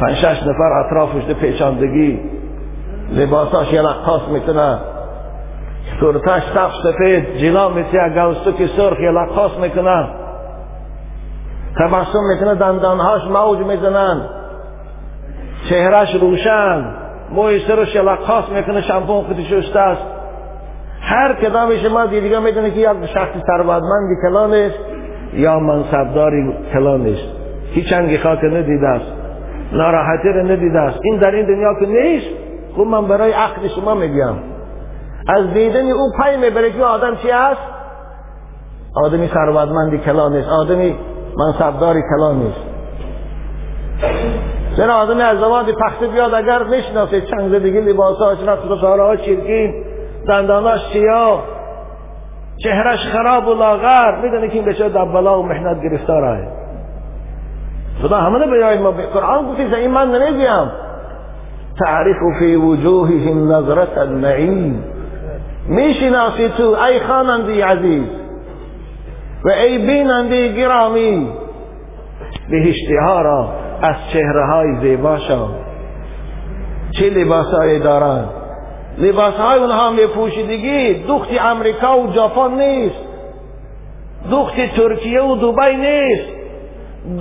[0.00, 2.20] پنج شش نفر اطرافش ده پیچاندگی.
[3.12, 4.78] لباساش یه لقاس می‌کنه.
[6.00, 7.36] سرتش تف سفید.
[7.36, 10.08] جلا میتیه گوستو سرخ یه لقاس می‌کنه.
[11.78, 14.28] تبسم می‌کنه دندانهاش موج می‌زنن.
[15.68, 16.84] چهرش روشن.
[17.30, 18.82] موی سرش یه لقاس می‌کنه.
[18.82, 20.15] شمپون خودی شسته است
[21.08, 24.72] هر کدام شما دیگه می‌دونه که یک شخص ثروتمندی کلانش
[25.32, 27.18] یا منصبداری کلانش.
[27.72, 29.12] هیچ چنگی خاطر ندیده است
[29.72, 31.00] ناراحتی رو ندیده است.
[31.02, 32.26] این در این دنیا که نیست
[32.76, 34.34] خب من برای عقل شما میگم.
[35.28, 37.60] از دیدن او پای می‌بره که آدم چی است؟
[38.96, 40.94] آدمی ثروتمندی کلان نیست آدمی
[41.36, 42.60] منصبداری کلان نیست
[44.76, 49.85] چرا آدمی از زمان پخته بیاد اگر نشناسه چند زدگی لباساش رفت ها چیرگین
[50.28, 51.42] دنداناش سیاه
[52.56, 54.20] چهرش خراب و لاغر.
[54.22, 56.38] می‌دونه که این بچه در بلا و محنت گرفتار آه
[58.02, 60.66] خدا همه بیاید ما قرآن گفتی این من نمیگم
[61.84, 64.84] تعرف فی وجوههم نظرت النعیم.
[65.68, 68.08] می‌شناسی تو ای خانندی عزیز.
[69.44, 71.28] و ای بیننده گرامی.
[72.50, 73.48] بهشتی ها را
[73.82, 75.48] از چهره های زیباشان
[76.90, 78.45] چه لباس های دارند؟
[78.98, 83.00] لباس های اونها می پوشیدگی دخت امریکا و ژاپن نیست.
[84.30, 86.28] دخت ترکیه و دبی نیست.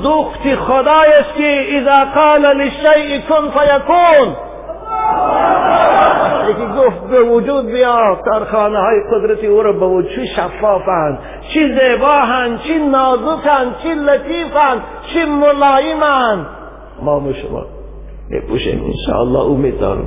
[0.03, 4.35] دخت خدای است که اذا قال للشیء کن فیکون.
[6.49, 11.19] یکی گفت به وجود بیا کارخانه های قدرتی او را به وجود چی شفافند
[11.53, 14.81] چی زیباهند چی نازکند چی لطیفند
[15.13, 16.45] چی ملایمند
[17.01, 17.65] ما به شما
[18.29, 18.83] میپوشیم.
[18.83, 20.05] انشاءالله امید دارم.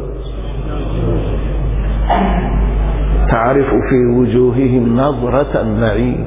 [3.31, 6.27] تعرف في وجوههم نظرة النعيم.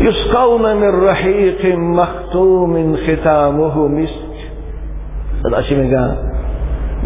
[0.00, 4.36] يسقون من رحيق مختوم ختامه مسك.
[5.42, 6.16] صدا چی میگن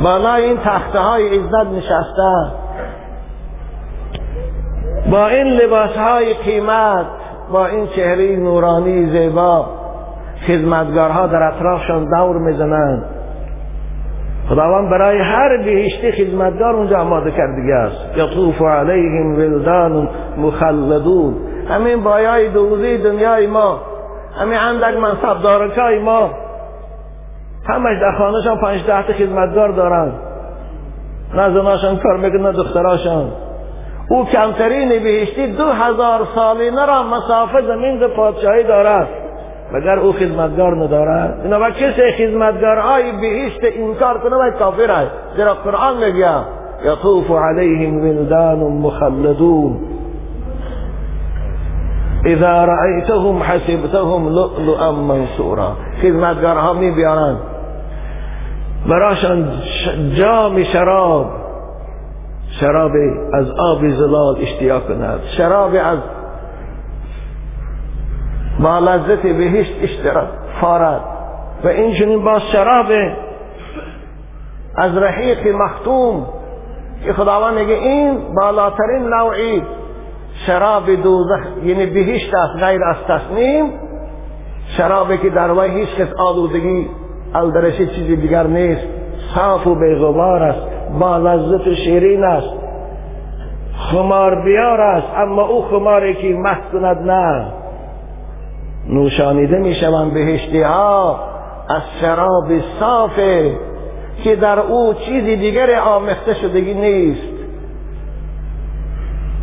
[0.02, 2.52] بالای این تخته عزت نشسته.
[5.10, 7.06] با این لباس های قیمت
[7.52, 9.66] با این چهره نورانی زیبا
[10.46, 13.19] خدمتگارها در اطرافشان دور میزنند.
[14.50, 18.18] خداوند برای هر بهشتی خدمتگار اونجا آماده کردگی است.
[18.18, 21.34] یطوف علیهم ولدان مخلدون.
[21.68, 23.80] همین بایای دوزی دنیای ما.
[24.40, 26.30] همین اندک منصب دارکای ما.
[27.68, 30.12] همش در خانهشان پنج ده خدمتگار دارن.
[31.34, 33.28] نه زناشان کار می‌کنن نه دختراشان.
[34.10, 39.08] او کمترین بهشتی دو هزار سالینه را مسافه زمین به پادشاهی دارد.
[39.72, 41.40] مگر او خدمتگار ندارد.
[41.44, 45.10] اینا کسی خدمتگار های بهشت انکار کنه و کافر است.
[45.36, 46.34] زیرا قرآن میگه
[46.84, 49.76] یطوف علیهم ولدان مخلدون.
[52.26, 55.72] اذا رأيتهم حسبتهم لؤلؤا منصورا.
[56.02, 57.36] خدمتگارها می بیارن.
[58.88, 59.48] براشان
[60.18, 61.26] جام شراب
[62.60, 62.92] شراب
[63.32, 65.20] از آب زلال اشتیاق کند.
[65.36, 65.98] شراب از
[68.62, 70.28] با لذت بهشت اشتراک
[70.60, 71.00] فارد
[71.64, 72.86] و این چنین با شراب
[74.76, 76.26] از رحیق مختوم.
[77.04, 79.62] که خداوند میگه این بالاترین نوعی
[80.46, 83.72] شراب دوزخ یعنی بهشت است غیر از تصمیم
[84.76, 86.88] شرابی که در وی هیچ کس آلودگی
[87.34, 88.86] الدرشی چیزی دیگر نیست.
[89.34, 90.66] صاف و بیغبار است
[91.00, 92.54] با لذت شیرین است.
[93.76, 97.59] خمار بیار است اما او خماری که مست کند نه.
[98.88, 101.20] نوشانیده می شوند بهشتی ها
[101.68, 102.46] از شراب
[102.80, 103.56] صافه
[104.24, 107.40] که در او چیزی دیگر آمخته شدگی نیست.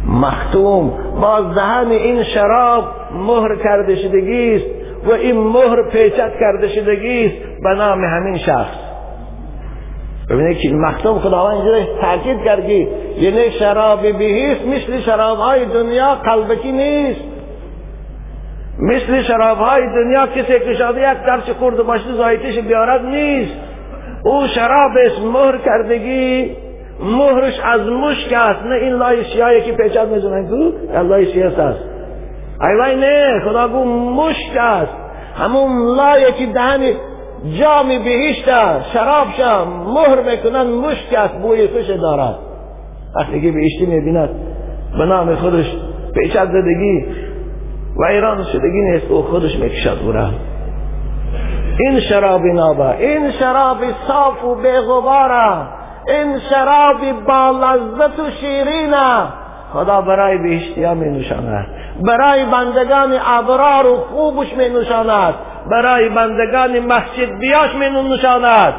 [0.07, 2.83] مختوم باز دهن این شراب
[3.27, 4.65] مهر کرده شدگی است
[5.07, 8.77] و این مهر پیچت کرده شدگی است به نام همین شخص.
[10.29, 12.87] ببینید که مختوم خداوند اینجا تاکید کرد که
[13.19, 17.21] یعنی شراب بهیست مثل شراب های دنیا قلبکی نیست.
[18.79, 23.53] مثل شراب های دنیا کسی کشاده یک درچ خورده باشه زایتش بیارد نیست.
[24.25, 26.55] او شراب است مهر کردگی
[26.99, 30.47] مهرش از مشک است نه این لای سیاهی که پیچت می‌زنن.
[30.47, 31.79] کو لای سیاه است.
[32.61, 34.93] ایوای نه خدا گو مشک است.
[35.37, 36.79] همون لای که دهن
[37.59, 38.91] جام بهشت است.
[38.93, 39.27] شراب
[39.87, 42.35] مهر می‌کنن مشک است بوی خوش دارد.
[43.15, 44.29] وقتی که بهشتی می‌بیند
[44.97, 45.65] به نام خودش
[46.13, 47.26] پیچت زدگی.
[47.99, 50.29] و ایران شدگی نیست او خودش می‌کشد برا
[51.79, 53.77] این شراب نابا این شراب
[54.07, 55.67] صاف و بیغباره
[56.07, 59.23] این شراب با لذت و شیرینه.
[59.73, 61.67] خدا برای بهشتی ها می نوشاند
[62.07, 65.33] برای بندگان ابرار و خوبش می نوشاند
[65.71, 68.73] برای بندگان مسجد بیاش می نوشاند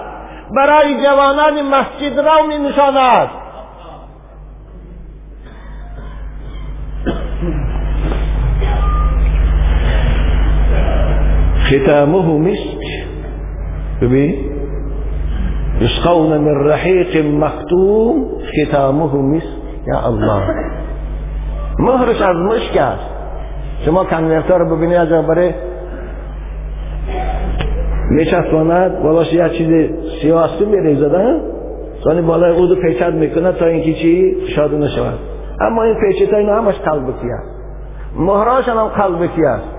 [0.57, 3.29] برای جوانان مسجد رو می نوشاند
[11.69, 12.79] ختامه مسك
[14.03, 14.35] ببین.
[15.81, 19.47] يسقون من رحيق مختوم ختامه مسك
[19.87, 20.43] یا الله.
[21.79, 23.11] مهرش از مشک است.
[23.85, 25.51] شما کنورتر رو ببینید از برای
[28.11, 29.91] میچسباند بالاش یه چیز
[30.23, 31.41] سیاستی میریزدن
[32.05, 35.19] سانی بالای اودو پیچد می‌کنه تا اینکه چی؟ شاده نشود.
[35.61, 37.59] اما این پیچت اینا همش قلبکی است؟
[38.17, 39.78] مهراش هم قلبکی است؟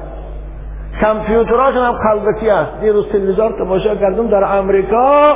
[1.01, 2.71] کامپیوتراش هم قلبکی است.
[2.81, 5.35] دیروز تلویزیون تماشا کردم در امریکا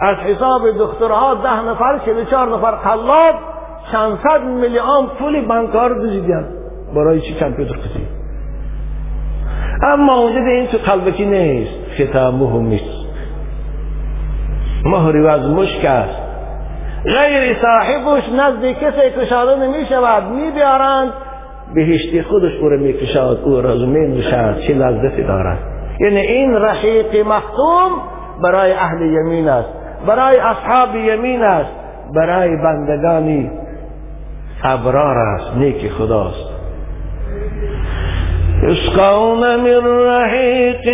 [0.00, 2.74] از حساب دخترها ده نفر چلی چهار نفر
[3.92, 6.48] چند صد میلیون پولی بانکار دزدیدن
[6.94, 8.06] برای چی کامپیوتر کسی؟
[9.82, 11.72] اما اونجا این تو قلبکی نیست.
[12.00, 13.08] ختامه نیست.
[14.84, 16.22] مهری از مشک است.
[17.04, 21.12] غیر صاحبش نزد کسی کشاده نمی شود می بیارند
[21.74, 25.58] بهشتی خودش او رو می کشاد او را می نوشد چه لذتی دارد؟
[26.00, 27.90] یعنی این رحیق مختوم
[28.42, 29.68] برای اهل یمین است
[30.06, 31.70] برای اصحاب یمین است
[32.14, 33.50] برای بندگانی
[34.64, 36.58] ابرار است نیک خداست.
[38.62, 40.88] يسقون من رحيق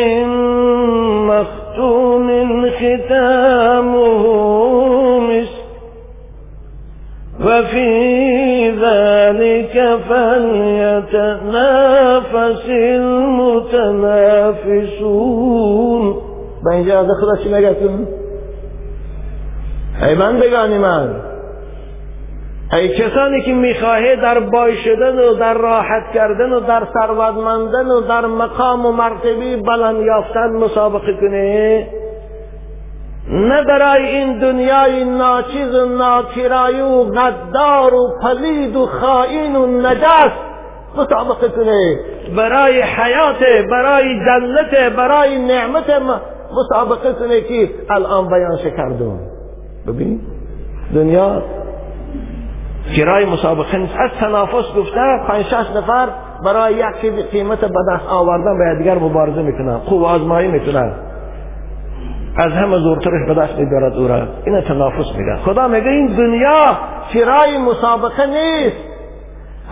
[1.26, 3.98] مختوم ختامه
[5.20, 5.53] مسك
[7.46, 9.74] وفي ذلك
[10.08, 11.44] فليتنافس
[12.68, 14.04] المتنافسون.
[16.64, 18.06] به اینجا خدا چی نگتون
[20.02, 21.14] ای بندگانی من.
[22.72, 28.00] ای کسانی که می‌خواهی در بای شدن و در راحت کردن و در ثروتمندن و
[28.00, 31.86] در مقام و مرتبه بلند یافتن مسابقه کنی؟
[33.28, 40.32] نه برای این دنیای ناچیز و ناکرایی و غدار و پلید و خائن و نجس.
[40.96, 41.96] مسابقه کنی
[42.36, 43.38] برای حیات
[43.70, 45.90] برای جنت برای نعمت
[46.52, 49.18] مسابقه کنی که الان بیان کردم
[49.86, 50.20] ببین
[50.94, 51.42] دنیا
[52.96, 53.94] کرای مسابقه نیست.
[53.98, 56.08] از تنافس گفته پنج شش نفر
[56.44, 59.78] برای یک چیز قیمت به دست آوردن به دیگر مبارزه می‌کنن.
[59.78, 60.92] خوب آزمایی می‌کنن.
[62.36, 64.22] از همه زورترش به دست میدارد او را.
[64.46, 66.78] این تنافس میگن خدا میگه این دنیا
[67.14, 68.76] کرای مسابقه نیست.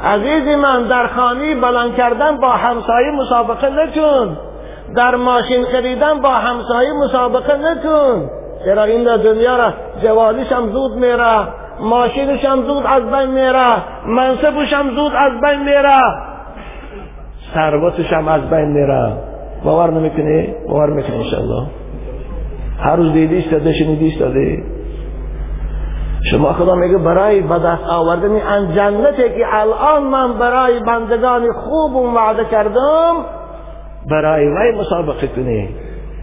[0.05, 4.37] عزیز من در خانی بلند کردن با همسایه مسابقه نکن.
[4.97, 8.31] در ماشین خریدن با همسایه مسابقه نکن.
[8.65, 11.39] چرا این دنیا را جوالیش هم زود میره
[11.81, 16.01] ماشینش هم زود از بین میره منصبش هم زود از بین میره.
[17.55, 19.13] ثروتش هم از بین میره.
[19.65, 21.67] باور نمی‌کنی؟ باور می‌کنی انشالله
[22.83, 24.63] هر روز دیدیش داده شنیدیش داده
[26.31, 31.97] شما خدا میگه برای به دست آوردن ان جنتی که الان من برای بندگان خوب
[31.97, 33.15] وعده کردم
[34.11, 35.69] برای وی مسابقه کنی.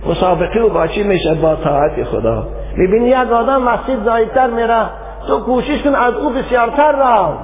[0.10, 2.48] مسابقه و با چی میشه؟ با طاعت خدا.
[2.78, 4.86] می‌بینی یک آدم مسجد زایدتر میره
[5.28, 7.38] تو کوشش کن از او بسیارتر را.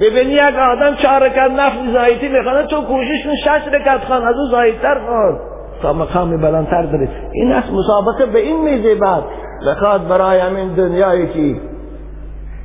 [0.00, 4.34] ببینی یک آدم چهار رکعت نفل زایتی بخونه تو کوشش کن شش رکعت خان از
[4.36, 5.49] او زایدتر خون
[5.82, 7.08] تا مقام بلندتر داری.
[7.32, 9.22] این است مسابقه به این میزه بعد.
[9.66, 11.60] بخواد برای همین دنیایی که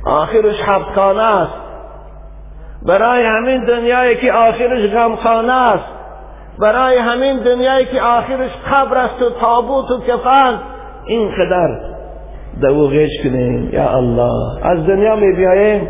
[0.06, 1.52] آخرش حبخانه است.
[2.82, 5.84] برای همین دنیایی که آخرش غمخانه است.
[6.58, 10.60] برای همین دنیایی که آخرش قبر است و تابوت و کفن.
[11.06, 11.78] این قدر.
[12.60, 13.70] دو غیش کنیم.
[13.72, 14.66] یا الله.
[14.66, 15.88] از دنیا می بیاییم.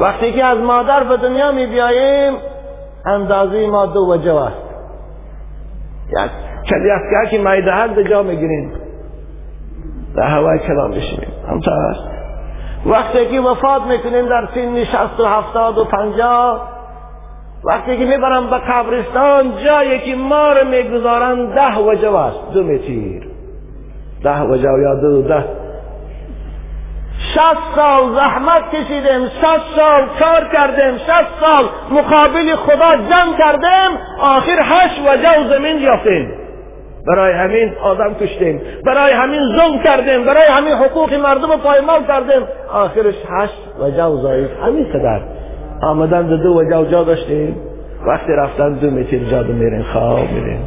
[0.00, 2.32] وقتی که از مادر به دنیا می بیاییم
[3.06, 4.69] اندازه ما دو وجه است.
[6.12, 6.30] یک
[6.70, 8.72] کلیفگه که مایده هر جا می گیریم
[10.16, 11.72] در هوای کلام بشیم همتا
[12.86, 16.68] وقتی که وفات می‌کنیم در سن شست و هفتاد و پنجاه
[17.64, 22.52] وقتی که می‌برم به قبرستان جایی که ما رو می‌گذارن ده وجه است.
[22.54, 23.28] دو متیر
[24.24, 25.44] ده وجه یا دو ده.
[27.40, 34.58] شست سال زحمت کشیدیم شست سال کار کردیم شست سال مقابل خدا جمع کردیم آخر
[34.62, 36.32] هشت وجه و زمین یافتیم.
[37.06, 42.46] برای همین آدم کشتیم برای همین ظلم کردیم برای همین حقوق مردم پایمال کردیم.
[42.72, 45.20] آخرش هشت وجه و ضعیف همین قدر
[45.82, 47.56] آمدن دو, دو وجه و جا داشتیم
[48.06, 50.60] وقتی رفتن دو متر جا میرین خواب میرین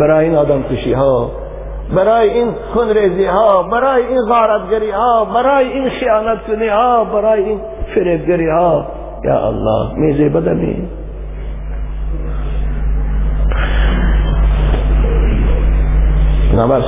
[0.00, 1.30] برای این آدم کشی ها
[1.94, 7.60] برای این خونریزی ها برای این غارتگری ها برای این خیانت کنی ها برای این
[7.94, 8.86] فریبگری ها
[9.24, 10.88] یا الله میزه بدمی
[16.56, 16.84] نبس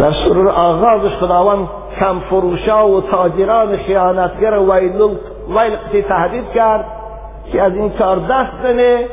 [0.00, 1.68] در سرور آغازش خداوند
[2.00, 6.84] کم فروشا و تاجران خیانتگر و ویل تهدید کرد
[7.52, 9.06] که از این کار دست بنه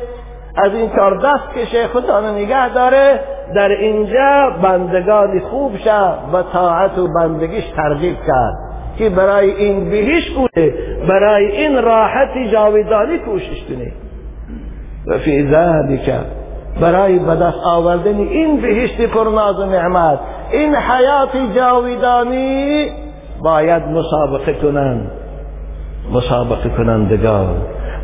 [0.56, 3.20] از این کار دست کشه خدا نگه داره
[3.54, 8.54] در اینجا بندگان خوب شد و طاعت و بندگیش ترغیب کرد
[8.98, 10.74] که برای این بهش بوده
[11.08, 13.92] برای این راحت جاویدانی کوشش کنی
[15.06, 16.10] و فی ذلک
[16.80, 20.18] برای به دست آوردن این بهشت پرناز و نعمت
[20.52, 22.86] این حیات جاویدانی
[23.42, 25.10] باید مسابقه کنند.
[26.12, 27.56] مسابقه کنندگان.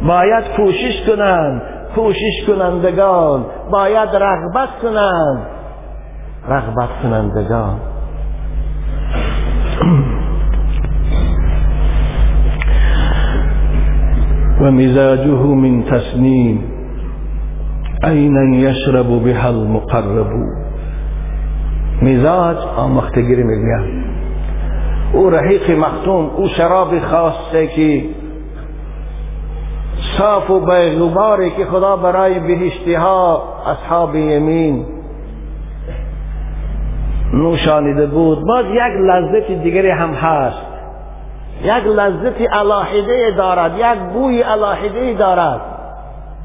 [0.08, 1.62] باید کوشش کنند.
[1.94, 5.46] کوشش کنندگان باید رغبت کنند.
[6.48, 7.80] رغبت کنندگان.
[14.60, 16.64] و مزاجه من تسنیم.
[18.02, 20.30] عینا یشرب بها المقرب.
[22.02, 24.04] مزاج آمختگیری میگن.
[25.12, 28.04] او رحیق مختوم او شراب خاصه که
[30.18, 34.86] صاف و بیغباری که خدا برای بهشتی ها اصحاب یمین
[37.34, 38.46] نوشانیده بود.
[38.46, 40.66] باز یک لذت دیگری هم هست.
[41.62, 45.60] یک لذت الاحیده دارد یک بوی الاحیده دارد.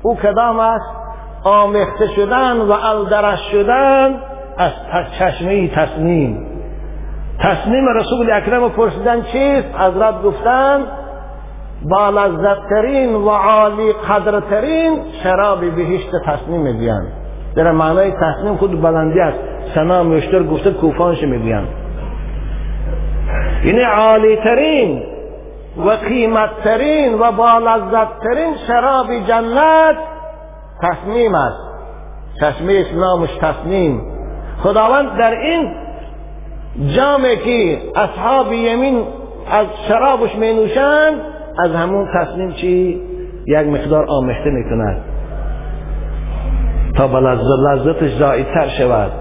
[0.02, 1.00] او کدام است؟
[1.44, 4.16] آمخته شدن و الدرش شدن
[4.58, 4.72] از
[5.20, 6.46] چشمه تصمیم
[7.40, 10.86] تصمیم رسول اکرم پرسیدن چیست؟ حضرت گفتند
[11.84, 17.08] با لذتترین و عالی قدرترین شراب بهشت تصمیم می‌گویند.
[17.56, 19.40] در معنای تصمیم خود بلندی است.
[19.76, 21.68] سنا مشتر گفته کوفانش می‌گویند.
[23.66, 25.04] یعنی عالی ترین
[25.86, 29.96] و قیمت ترین و با لذت ترین شراب جنت
[30.82, 31.70] تصمیم است.
[32.40, 34.02] چشمه اسلامش تصمیم
[34.64, 35.72] خداوند در این
[36.96, 39.04] جامعه که اصحاب یمین
[39.52, 43.02] از شرابش می نوشند از همون تصمیم چی
[43.48, 45.02] یک مقدار آمخته می‌کند
[46.96, 49.12] تا به لذتش زایدتر شود.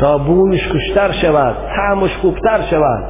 [0.00, 1.56] تا بویش خوشتر شود.
[1.76, 3.04] طعمش خوبتر شود.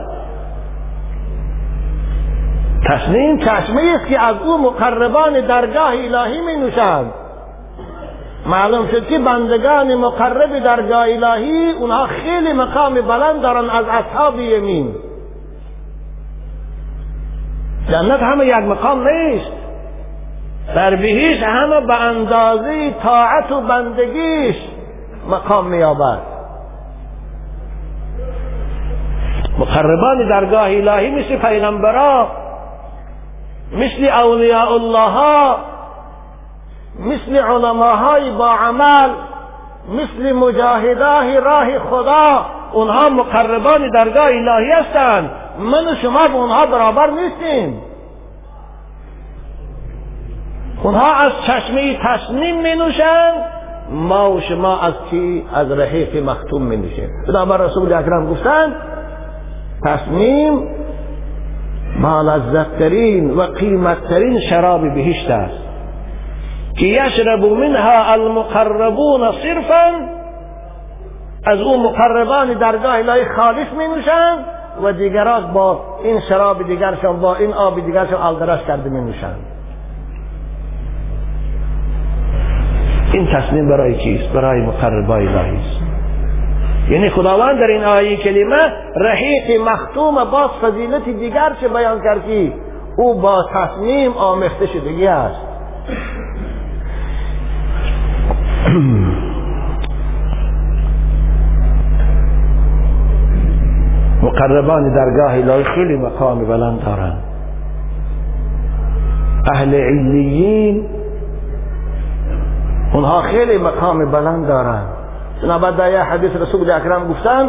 [2.88, 7.12] تصمیم چشمه است که از او مقربان درگاه الهی می نوشند
[8.46, 14.94] معلوم شد که بندگان مقرب درگاه الهی اونها خیلی مقام بلند دارن از اصحاب یمین.
[17.88, 19.52] جنت همه یک مقام نیست.
[20.74, 24.56] در بهیش همه به اندازه طاعت و بندگیش
[25.30, 26.18] مقام میابد
[29.58, 32.28] مقربان درگاه الهی مثل پیغمبرا
[33.72, 35.58] مثل اولیاء الله ها
[36.98, 39.10] مثل علماهای با عمل
[39.88, 42.46] مثل مجاهداه راه خدا.
[42.72, 45.30] اونها مقربان درگاه الهی هستند.
[45.58, 47.82] من و شما به اونها برابر نیستیم.
[50.82, 53.44] اونها از چشمه تصمیم می نوشند
[53.90, 57.08] ما و شما از کی از رحیق مختوم می نوشیم.
[57.28, 58.74] بنابر رسول اکرم گفتند
[59.84, 60.68] تصمیم
[62.02, 65.66] با لذتترین و قیمتترین شراب بهشت است.
[66.78, 69.92] که یشرب منها المقربون صرفا
[71.44, 74.44] از او مقربان درگاه الهی خالص می نوشند
[74.82, 79.40] و دیگران با این شراب دیگرشان با این آب دیگرشان آلدرش کرده می نوشند
[83.12, 85.80] این تصمیم برای کیست برای مقربای الهی است.
[86.90, 92.52] یعنی خداوند در این آیه کلمه رحیق مختوم باز فضیلت دیگر چه بیان کردی
[92.96, 95.40] او با تصمیم آمخته شدگی است.
[104.26, 107.22] مقربان درگاه الهی خیلی مقام بلند دارند.
[109.54, 110.86] أهل علیین
[112.94, 114.88] اونها خیلی مقام بلند دارند.
[115.42, 117.48] بنابر در یه حدیث رسول اکرم گفتن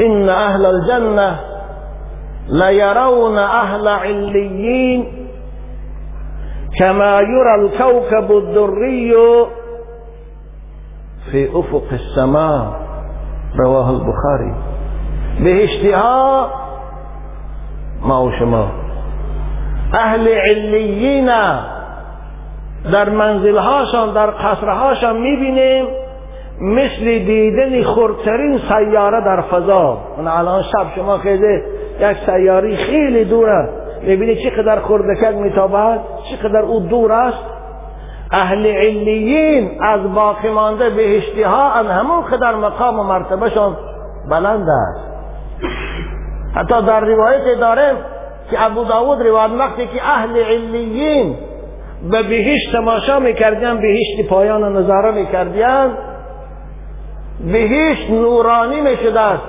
[0.00, 1.38] ان أهل الجنة
[2.48, 5.06] لیرون أهل علیین
[6.78, 9.14] كما يرى الكوكب الدري
[11.32, 12.66] في افق السماء
[13.58, 14.52] رواه البخاري
[15.44, 16.50] بهشتها
[18.02, 18.70] ما و شما.
[19.92, 21.30] اهل علیین
[22.92, 25.84] در منزلهاشان در قصرهاشان می‌بینیم
[26.60, 29.98] مثل دیدن خردترین سیاره در فضا.
[30.18, 31.62] من الان شب شما خیلی
[32.00, 33.68] یک سیاری خیلی دوره
[34.02, 36.00] می‌بینی چقدر خردکک میتابد؟
[36.30, 37.44] چقدر او دور است؟
[38.32, 43.76] اهل علیین از باقی مانده بهشتی ها ان همون قدر مقام و مرتبهشان
[44.30, 45.00] بلند است.
[46.54, 47.94] حتی در روایت داریم
[48.50, 51.36] که ابو داود روایت وقتی که اهل علیین
[52.10, 55.96] به بهشت تماشا می‌کردیم بهشت پایان نظاره می‌کردیم
[57.52, 59.42] بهشت نورانی می‌شده است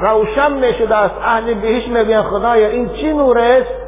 [0.00, 1.14] روشن می‌شده است.
[1.22, 3.87] اهل بهشت میبین خدایا این چی نور است؟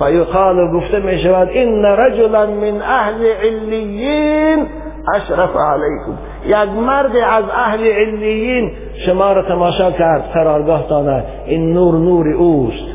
[0.00, 4.66] فیقال گفته می‌شود این رجلا من اهل علیین
[5.14, 6.18] اشرف علیکم.
[6.46, 8.70] یک مرد از اهل علیین
[9.06, 10.84] شما را تماشا کرد قرارگاه
[11.46, 12.86] این نور نور اوست.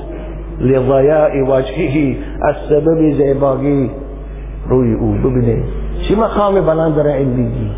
[0.62, 3.92] لضیاء وجهه از سبب زیباگی
[4.70, 5.12] روی او.
[5.12, 5.64] ببینید
[6.08, 7.72] چی مقام بلند داره علیین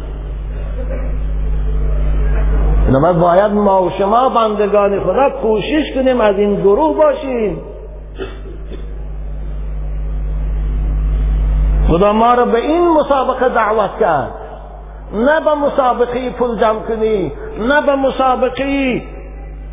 [2.87, 7.57] بنابراین باید ما و شما بندگان خدا کوشش کنیم از این گروه باشیم.
[11.87, 14.31] خدا ما را به این مسابقه دعوت کرد.
[15.13, 19.01] نه به مسابقه پول جمع کنی نه به مسابقه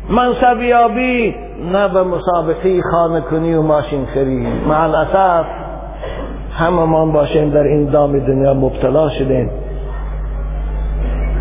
[0.09, 1.35] منصبیابی
[1.71, 5.45] نه به مسابقه خانه کنی و ماشین خرید مع الاسف
[6.57, 9.49] همه ما باشیم در این دام دنیا مبتلا شدیم.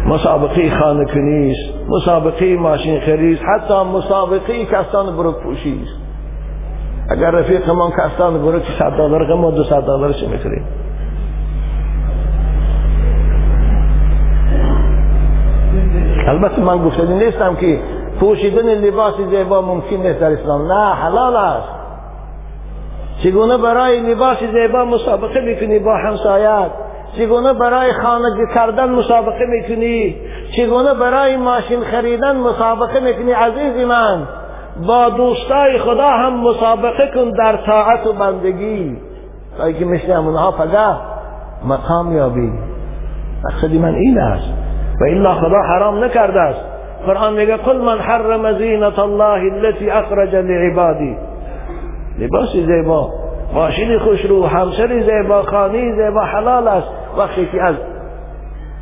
[0.07, 1.55] مسابقه خانه کنی
[1.89, 6.04] مسابقه ماشین خرید حتی مسابقه کسان برو پوشی است
[7.11, 10.65] اگر رفیق من کسان برو که صد دلار ما دو صد دلارش می‌خریم؟
[16.29, 17.79] البته من گفتنی نیستم که
[18.21, 20.73] پوشیدن لباس زیبا ممکن نیست در اسلام.
[20.73, 21.69] نه حلال است.
[23.23, 26.71] چگونه برای لباس زیبا مسابقه می‌کنی با همسایت؟
[27.17, 30.17] چگونه برای خانگی کردن مسابقه می‌کنی؟
[30.57, 34.27] چگونه برای ماشین خریدن مسابقه می‌کنی عزیزی من؟
[34.87, 38.97] با دوستای خدا هم مسابقه کن در طاعت و بندگی.
[39.59, 40.97] تا که مثل اونها فقط
[41.65, 42.53] مقام یابی.
[43.45, 44.53] مقصدی من این است.
[45.01, 46.61] و الا خدا حرام نکرده است.
[47.07, 51.17] قرآن میگه قل من حرم زینت الله التي اخرج لعبادی.
[52.19, 53.11] لباس زیبا
[53.55, 56.89] ماشین خوشرو همسر زیبا خانی زیبا حلال است.
[57.19, 57.75] وقتی که از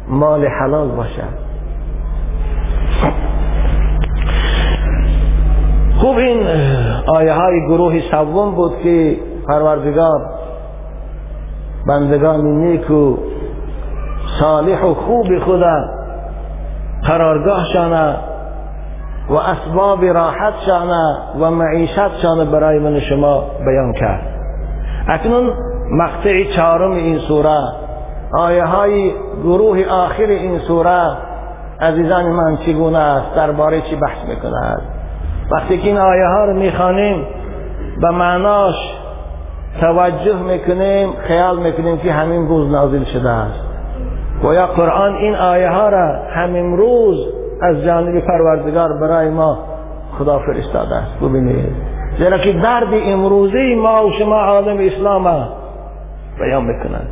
[0.09, 1.52] مال حلال باشد
[6.03, 6.47] خوب این
[7.07, 9.17] آیه های گروه سوم بود که
[9.49, 10.21] پروردگار
[11.89, 13.17] بندگان نیک و
[14.41, 15.85] صالح و خوب خدا
[17.07, 18.15] قرارگاهشان
[19.31, 20.91] و اسباب راحتشان
[21.41, 24.23] و معیشتشان برای من شما بیان کرد.
[25.09, 25.53] اکنون
[25.91, 27.59] مقطع چهارم این سوره
[28.39, 31.17] آیه های گروه آخر این سوره
[31.81, 35.02] عزیزان من چگونه است؟ درباره چی بحث می‌کند
[35.53, 37.27] وقتی که این آیه ها رو می‌خوانیم
[38.01, 38.75] به معناش
[39.81, 43.61] توجه می‌کنیم خیال می‌کنیم که همین روز نازل شده است.
[44.45, 47.27] و یا قرآن این آیه ها را همین روز
[47.63, 49.59] از جانب پروردگار برای ما
[50.19, 51.21] خدا فرستاده است.
[51.21, 51.73] ببینید
[52.19, 55.49] زیرا که درد امروزی ما و شما عالم اسلام
[56.39, 57.09] بیان می‌کنند.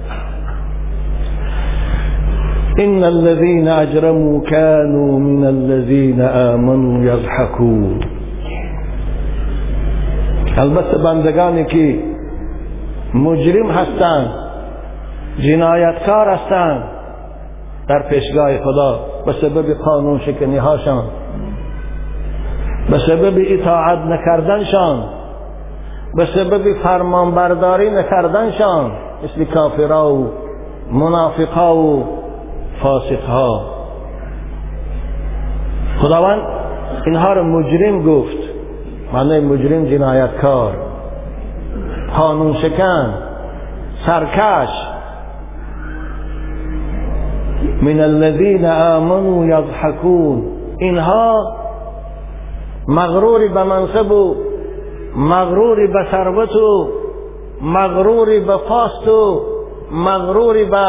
[2.78, 8.00] إن الذين أجرموا كانوا من الذين آمنوا يضحكون
[10.56, 12.02] البته بندگانی که
[13.14, 14.30] مجرم هستند
[15.38, 16.82] جنایتکار هستند
[17.88, 21.04] در پیشگاه خدا به سبب قانون شکنی هاشان
[22.90, 25.04] به سبب اطاعت نکردنشان
[26.14, 28.92] به سبب فرمانبرداری نکردنشان
[29.24, 30.30] مثل کافرا و
[30.92, 32.04] منافقا و
[32.82, 33.60] فاسقها.
[36.00, 36.42] خداوند
[37.06, 38.49] اینها رو مجرم گفت.
[39.12, 40.72] معنی مجرم جنایتکار
[42.16, 43.14] قانون شکن
[44.06, 44.68] سرکش.
[47.82, 50.42] من الذين آمنوا يضحكون
[50.78, 51.56] اینها
[52.88, 54.36] مغروری به منصب و
[55.16, 56.88] مغروری به ثروت و
[57.62, 59.40] مغروری به پاست و
[59.92, 60.86] مغروری به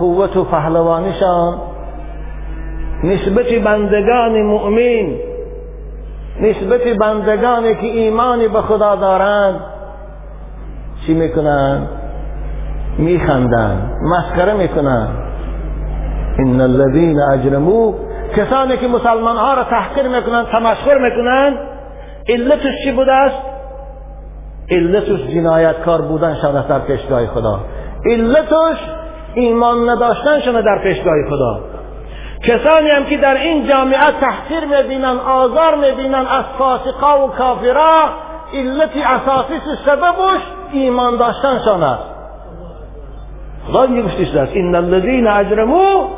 [0.00, 1.58] قوت و پهلوانیشان.
[3.04, 5.31] نسبت بندگان مؤمن
[6.40, 9.60] نسبت بندگانی که ایمانی به خدا دارند
[11.06, 11.88] چی می‌کنند
[12.98, 15.08] میخندند مسخره می‌کنند
[16.38, 17.94] ان الذين اجرموا
[18.36, 21.56] کسانی که مسلمان ها را تحقیر می‌کنند تمسخر می‌کنند
[22.28, 23.36] علتش چی بوده است؟
[24.70, 26.02] علتش جنایتکار
[26.42, 27.60] شده در پیشگاه خدا.
[28.06, 28.78] علتش
[29.34, 31.71] ایمان نداشتن شده در پیشگاه خدا.
[32.42, 38.04] کسانی هم که در این جامعه تحقیر می‌بینن آزار می‌بینن از فاسقا و کافرا
[38.54, 39.54] علت اساسی
[39.86, 40.40] سببش
[40.72, 42.04] ایمان داشتنشان است.
[43.66, 44.52] خدا میگفتش است.
[44.56, 46.08] ان الذين اجرموا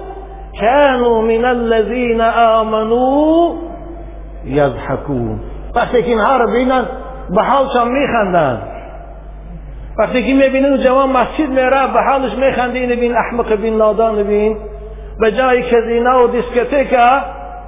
[0.61, 3.55] كانوا من الذين آمنوا
[4.45, 5.41] يضحكون
[5.75, 6.85] وقتی که اینها رو بینن
[7.31, 8.63] به حالشان میخندن.
[9.99, 14.57] وقتی که می‌بینن جوان مسجد میره به حالش میخنده این بین احمق بین نادان بین
[15.21, 16.99] به جای کزینه و دیسکتیک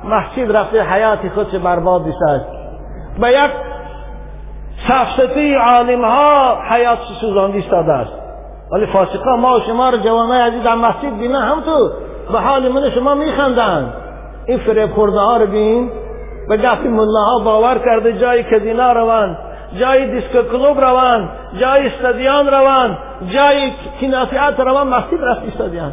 [0.05, 2.47] مسجد رفته حیات خودش برباد بیسد
[3.21, 3.51] به یک
[4.89, 8.13] سفسطی عالم ها حیات سوزاندی استاده است.
[8.73, 11.91] ولی فاسقا ما و شما رو جوانای عزیز در مسجد بینن هم تو
[12.33, 13.93] به حال من شما میخندند
[14.47, 15.91] این فریب خورده ها رو بین
[16.49, 19.39] به گفت ملاها باور کرده جای کزینا روان
[19.81, 21.29] جای دیسکو کلوب روان
[21.61, 23.71] جای استادیان روان جای
[24.01, 25.93] کیناسیات روان مسجد رفت استادیان.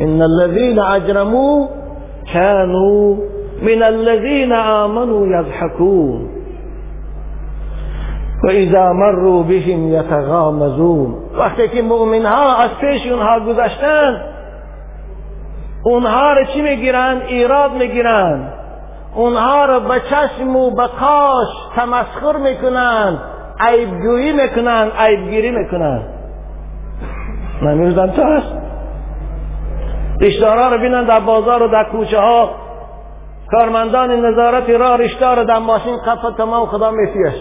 [0.00, 1.66] إن الذين أجرموا
[2.32, 3.16] كانوا
[3.62, 6.38] من الذين آمنوا يضحكون.
[8.44, 14.20] و اذا مروا بهم یتغامزون وقتی که مؤمن ها از پیش اونها گذشتن
[15.84, 18.48] اونها رو چی میگیرن؟ ایراد میگیرن.
[19.14, 23.18] اونها رو به چشم و به کاش تمسخر میکنن
[23.60, 26.02] عیبگویی میکنن عیبگیری میکنن.
[27.62, 28.67] هست
[30.20, 32.50] رشدارا رو بینن در بازار و در کوچه ها
[33.50, 37.34] کارمندان نظارت را رشدار در ماشین قفل تمام خدا میفیش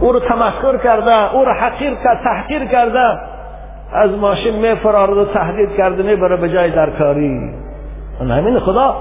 [0.00, 3.18] او رو تمسخر کرده او رو حقیر کرد تحقیر کرده.
[3.92, 7.54] از ماشین میفرارد و تهدید کرده می‌بره به جای درکاری.
[8.20, 8.96] همین خدا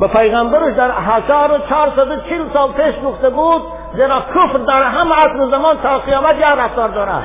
[0.00, 3.62] به پیغمبرش در هزار و چهل سال پیش گفته بود
[3.94, 7.24] زیرا کفر در همه عصر زمان تا قیامت یک رفتار دارد.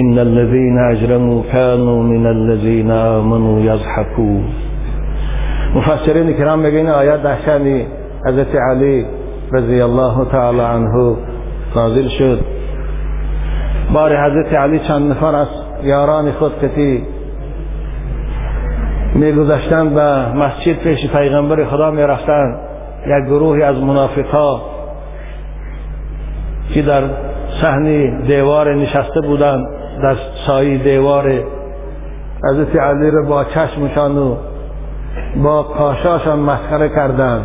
[0.00, 4.44] إن الذين أجرموا كانوا من الذين آمنوا يضحكون.
[5.74, 7.36] مفسرین کرام میگن آیات در
[8.26, 9.06] حضرت علی
[9.52, 11.16] رضی الله تعالی عنه
[11.76, 12.40] نازل شد.
[13.92, 15.48] بار حضرت علی چند نفر از
[15.84, 17.02] یاران خود کتی
[19.14, 22.58] میگذشتند به مسجد پیش پیغمبر خدا می‌رفتند
[23.06, 24.60] یک گروهی از منافقا
[26.74, 27.02] که در
[27.62, 29.79] صحنه دیوار نشسته بودند.
[30.02, 31.32] در سایه دیوار
[32.44, 34.36] حضرت علی را با چشمشان و
[35.42, 37.44] با کاشاشان مسخره کردند.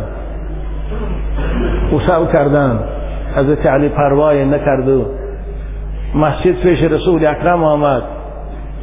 [1.90, 2.80] او کردند.
[3.36, 5.04] حضرت علی پروای نکرد و
[6.14, 8.02] مسجد پیش رسول اکرم آمد.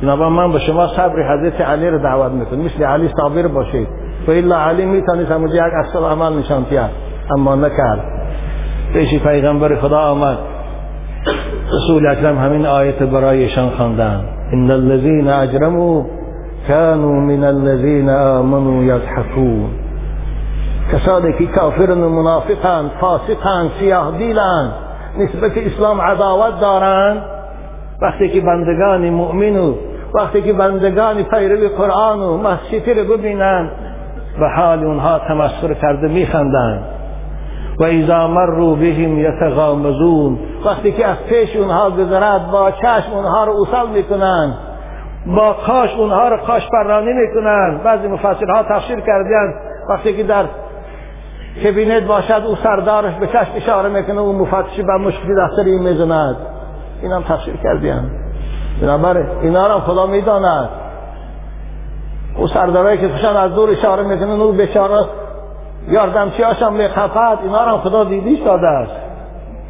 [0.02, 2.60] جناب من به شما صبر حضرت علی رو دعوت می‌کنم.
[2.60, 3.88] مثل علی صابر باشید.
[4.28, 6.66] و الا علی می‌تونید همونجا یک اصل عمل نشان
[7.32, 8.00] اما نکرد.
[8.94, 10.38] پیش پیغمبر خدا آمد.
[11.74, 16.04] رسول اکرم همین آیت برایشان خواندند ان الذين اجرموا
[16.68, 19.70] كانوا من الذين آمنوا يضحكون
[20.92, 24.74] کسانی که کافرن و منافقند فاسقند سیاه دیلند
[25.18, 27.22] نسبت اسلام عداوت دارند
[28.02, 29.76] وقتی که بندگان مؤمن و
[30.14, 33.72] وقتی که بندگان پیرو قرآن و مسجدی رو ببینند
[34.40, 36.93] به حال اونها تمسخر کرده میخندند
[37.80, 40.40] و ایزا مروا بهم یتغامزون.
[40.66, 44.54] وقتی که از پیش اونها گذرد با چشم اونها رو اوصل می‌کنن
[45.26, 47.82] با کاش اونها رو کاش پرانی می‌کنن.
[47.84, 49.54] بعضی مفسرها تفسیر کردن
[49.90, 50.46] وقتی که در
[51.64, 56.36] کبینت باشد او سردارش به چشم اشاره می‌کنه و مفتشی بر مشکلی دفتری می‌زند.
[57.02, 58.12] این هم تفسیر کردیم
[58.82, 60.70] بنابراین اینا رو خدا می‌داند.
[62.38, 64.52] او سردارایی که کشن از دور اشاره می‌کنن او
[65.88, 68.96] بشاره یاردمچی هاشم میخفت اینا رو خدا دیدیش داده است.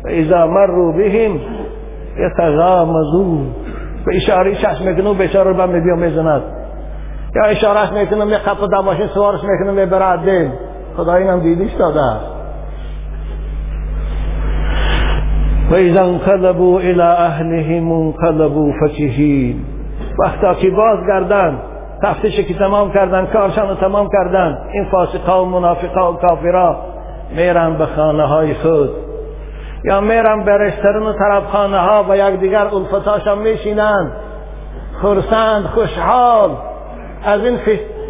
[0.06, 1.40] و ایزا مرو بهم
[2.18, 3.48] یتغامزون
[4.06, 6.42] به اشاره چشم می‌کنه و بشاره رو بم بیا می‌زند.
[7.36, 10.50] یا اشارهش می‌کنه میخفت دماشین سوارش می‌کنه می‌بره دل
[10.98, 12.26] خدا اینم دیدیش داده است.
[15.72, 19.66] و اذا انقلبوا الى اهلهم انقلبوا فکهین
[20.20, 21.60] وقتا که بازگردن
[22.04, 24.58] تفتیش که تمام کردن کارشان رو تمام کردن.
[24.74, 26.78] این فاسقا و منافقا و کافرا.
[27.36, 28.90] میرن به خانه های خود.
[29.84, 34.12] یا میرن به رسترن و طرف خانه ها و یکدیگر الفتاشان میشینن.
[35.02, 36.50] خرسند خوشحال.
[37.26, 37.60] از این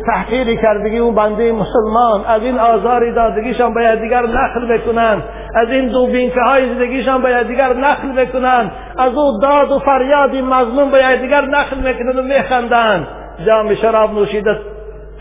[0.08, 2.26] تحقیری کردگی اون بنده مسلمان.
[2.28, 5.24] از این آزاری دادگیشان باید دیگر نقل بکنن.
[5.56, 8.72] از این دو بینکه های زندگیشان باید دیگر نقل بکنن.
[8.98, 13.08] از او داد و فریادی مظلوم باید دیگر نقل می‌کنن و میخندن.
[13.48, 14.60] جام شراب نوشیده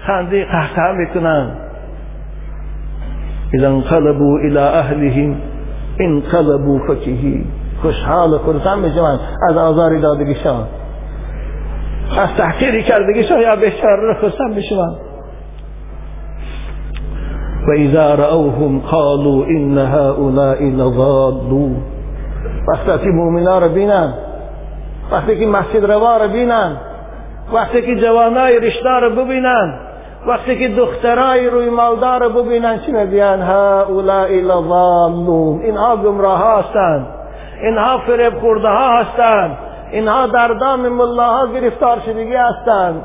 [0.07, 1.51] خندی قهقه می‌کنن
[3.55, 5.37] اذا انقلبوا الى اهلهم
[6.01, 7.45] انقلبوا فکهی.
[7.83, 10.67] خوشحال و خرسن می‌شوند از آزاری دادگیشان
[12.19, 14.97] از تحقیری کردگیشان یا بهشار خرسن می‌شوند
[17.69, 21.77] و اذا رأوهم قالوا ان هؤلاء لضالون.
[22.69, 24.15] وقتی که مؤمنا رو بینن
[25.13, 26.77] وقتی که مسجد روا رو بینن
[27.53, 29.75] وقتی که جوانای رشته رو ببینن
[30.27, 37.07] وقتی که دخترای روی مالدار ببینن چی میگن؟ هؤلاء لضالون اینها گمراه هستند
[37.63, 39.59] اینها فریب خورده ها هستند
[39.93, 43.03] اینها در دام ملاها گرفتار شدگی هستند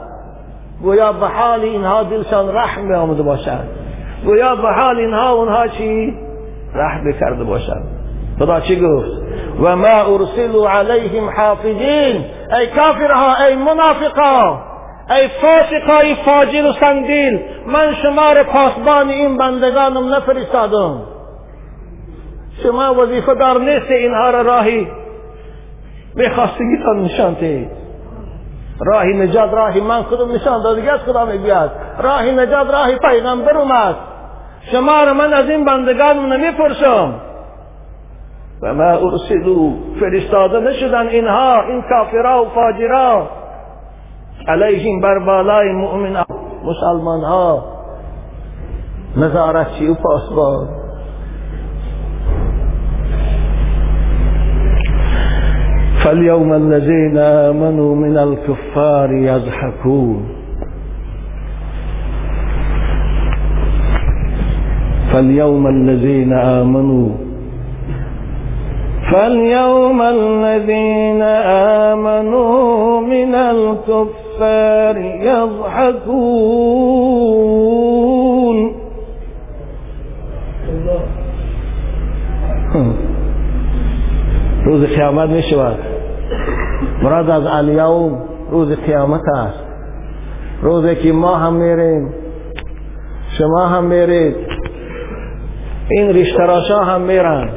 [0.81, 3.67] گویا به حال اینها دلشان رحم آمده باشند
[4.25, 6.17] گویا به حال اینها اونها چی؟
[6.75, 7.83] رحم کرده باشند
[8.39, 9.11] خدا چی گفت؟
[9.61, 12.25] و ما ارسلوا علیهم حافظین.
[12.59, 14.57] ای کافرها ای منافقا
[15.09, 21.01] ای فاسقای فاجر و سنگدیل من شما را پاسبان این بندگانم نفرستادم.
[22.63, 24.87] شما وظیفه دار نیست اینها را راهی
[26.17, 27.71] بخواستگیتان نشان تهید
[28.79, 33.95] راهی نجات راهی من خودم نشان دادگی از خدا می‌گوید راهی نجات راهی پیغمبر اومد.
[34.71, 37.13] شما را من از این بندگانم نمی‌پرسم.
[38.61, 43.27] و ارسلو فرستاده نشدن اینها این کافرها و فاجرها
[44.47, 46.23] علیهم بر بالای مؤمن
[46.63, 47.65] مسلمان ها
[49.17, 50.67] نظارتچی و پاسبان
[56.03, 60.25] فاليوم الذين آمنوا من الكفار يضحكون
[65.11, 67.26] فاليوم الذين آمنوا
[69.11, 71.21] فاليوم الذين
[71.91, 76.67] آمنوا من الكفار يضحكون.
[84.65, 85.77] روز قیامت می شود
[87.03, 89.63] مراد از الیوم روز قیامت است.
[90.61, 92.13] روزی که ما هم میریم
[93.37, 94.35] شما هم میرید.
[95.89, 97.49] این ریشتراشا هم میرن.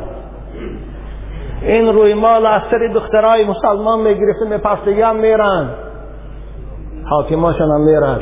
[1.62, 5.70] این روی مال از سری دخترای مسلمان می‌گرفته هم میرن.
[7.04, 8.20] حاکماشان هم میرن.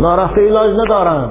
[0.00, 1.28] نارفته علاج ندارن.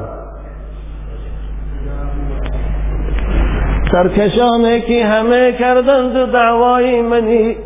[3.91, 7.57] سرکشانه که همه کردند دعوای منی.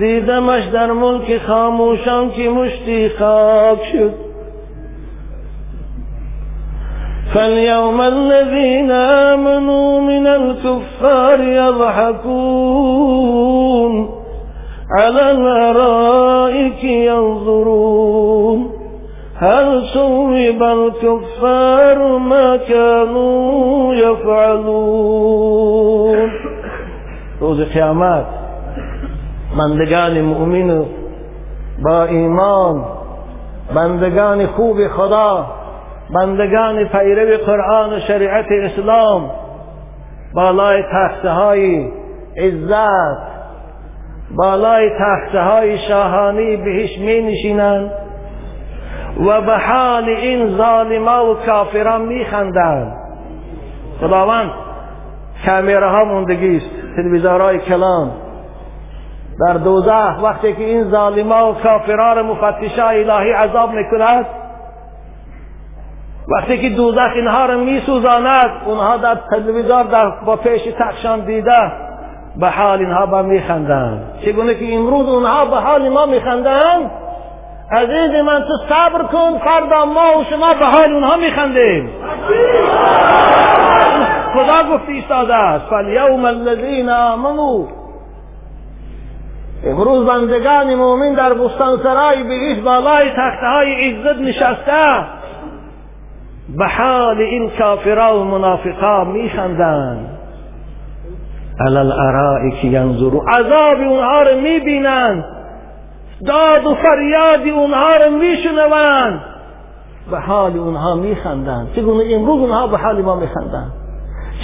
[0.00, 4.25] دیدمش در ملک خاموشان که مشتی خاک شد.
[7.34, 12.96] فاليوم الذين آمنوا من الكفار يضحكون
[14.98, 18.70] على الأرائك ينظرون.
[19.38, 25.36] هل صوب الكفار ما كانوا يفعلون؟
[27.40, 28.26] روز قیامت
[29.58, 30.84] بندگان مؤمن
[31.82, 32.84] با ایمان
[33.74, 35.46] بندگان خوب خدا
[36.14, 39.30] بندگان پیرو قرآن و شریعت اسلام
[40.34, 41.88] بالای تخته های
[42.36, 43.36] عزت
[44.30, 47.90] بالای تخته های شاهانی بهش می نشینند
[49.26, 52.92] و به حال این ظالما و کافران می خندند
[54.00, 54.50] خداوند
[55.46, 58.10] کامیره ها موندگی است تلویزیونهای کلان.
[59.40, 64.26] در دوزخ وقتی که این ظالما و کافران مفتشا الهی عذاب می‌کند
[66.28, 71.72] وقتی که دوزخ اینها را میسوزاند اونها در تلویزیون در با پیش تخشان دیده
[72.36, 74.02] به حال اینها با میخندند.
[74.24, 76.90] چگونه که امروز اونها به حال ما میخندند؟
[77.72, 81.90] عزیز من تو صبر کن فردا ما و شما به حال اونها میخندیم.
[84.34, 85.64] خدا گفت ایستاده است.
[85.66, 87.64] فالیوم الذین آمنوا.
[89.66, 95.15] امروز بندگان مؤمن در بستان سرای به بالای تخته های عزت نشسته.
[96.48, 100.18] به حال این کافرا و منافقا میخندند
[101.60, 105.24] علی الارائک ینظرون عذاب اونها رو می‌بینند
[106.26, 109.20] داد و فریاد اونها رو میشنوند
[110.10, 113.72] به حال اونها میخندند چگونه امروز اونها به حال ما میخندند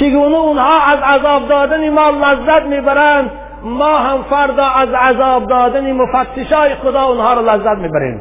[0.00, 3.30] چگونه اونها از عذاب دادن ما لذت می‌برند
[3.64, 8.20] ما هم فردا از عذاب دادن مفتشای خدا اونها رو لذت می‌بریم.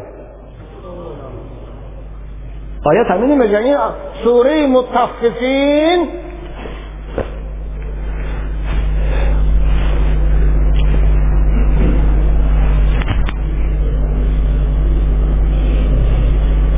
[2.86, 3.78] همینی میگه این
[4.24, 6.08] سوره متفقین؟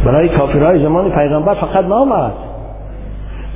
[0.06, 2.34] برای کافرهای زمان پیغمبر فقط نامد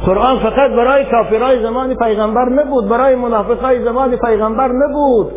[0.06, 5.32] قرآن فقط برای کافرهای زمان پیغمبر نبود برای منافقهای زمان پیغمبر نبود.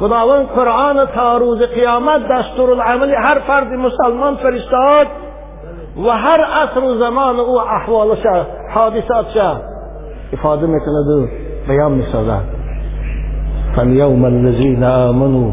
[0.00, 5.06] خداوند قرآن تا روز قیامت دستور العمل هر فرد مسلمان فرستاد.
[5.96, 8.26] و هر عصر و زمان او احوالش
[8.74, 9.36] حادثاتش
[10.32, 11.26] افاده می‌کند و
[11.68, 12.42] بیان می‌سازد.
[13.76, 15.52] فالیوم الذین آمنوا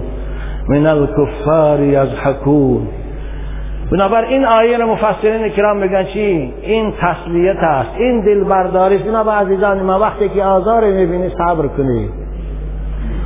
[0.70, 2.88] من الكفار یضحکون
[3.92, 9.04] بنابر این آیه را مفسرین کرام میگن چی؟ این تسلیت است این دلبرداری است.
[9.06, 12.10] بنابر عزیزان ما وقتی که آزار می‌بینی صبر کنی.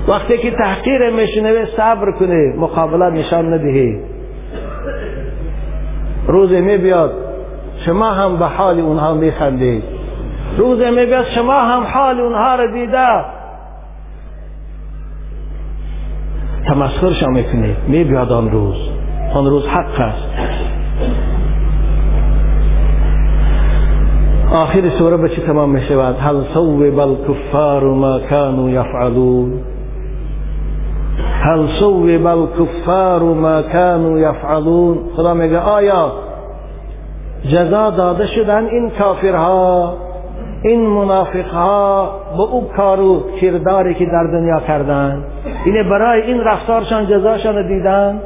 [0.07, 4.12] وقتی که تحقیر میشنوی صبر کنی مقابلت نشان ندهی.
[6.28, 7.13] روزی میبیاد
[7.86, 9.84] شما هم به حال اونها میخندید.
[10.57, 13.07] روزی میبیاد شما هم حال اونها را دیده.
[16.67, 18.89] تمسخرشان می‌کنید میبیاد آن روز.
[19.34, 20.28] آن روز حق است.
[24.53, 29.72] آخر سوره به چی تمام می شود هل صوب الكفار ما كانوا يفعلون
[31.43, 36.11] هل صوب الكفار ما كانوا يفعلون؟ خدا میگه آیا
[37.51, 39.93] جزا داده شدن این کافرها
[40.63, 45.23] این منافقها به او کار و کرداری که در دنیا کردن؟
[45.65, 48.21] اینه برای این رفتارشان جزاشان دیدن؟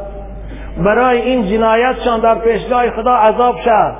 [0.85, 3.93] برای این جنایتشان در پیشگاه خدا عذاب شد.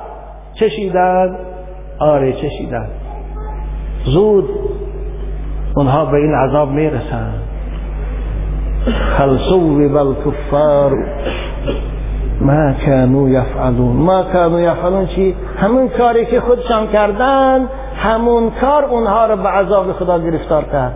[0.54, 1.36] چشیدن؟
[1.98, 2.86] آره چشیدن.
[4.04, 4.48] زود
[5.76, 7.47] اونها به این عذاب می‌رسند
[9.18, 10.92] هل صوب الكفار؟
[12.40, 19.26] ما كانوا یفعلون ما كانوا یفعلون چی؟ همون کاری که خودشان کردن همون کار اونها
[19.26, 20.94] رو به عذاب خدا گرفتار کرد.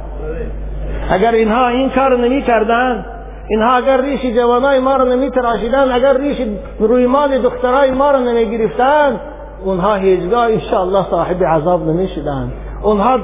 [1.11, 3.05] اگر اینها این کار نمی کردن
[3.49, 6.37] اینها اگر ریش جوانای ما رو نمی تراشیدن اگر ریش
[6.81, 9.21] روی مال دخترای ما رو نمی گرفتن
[9.65, 13.19] اونها هیچگاه انشاءالله صاحب عذاب نمی شدن اونها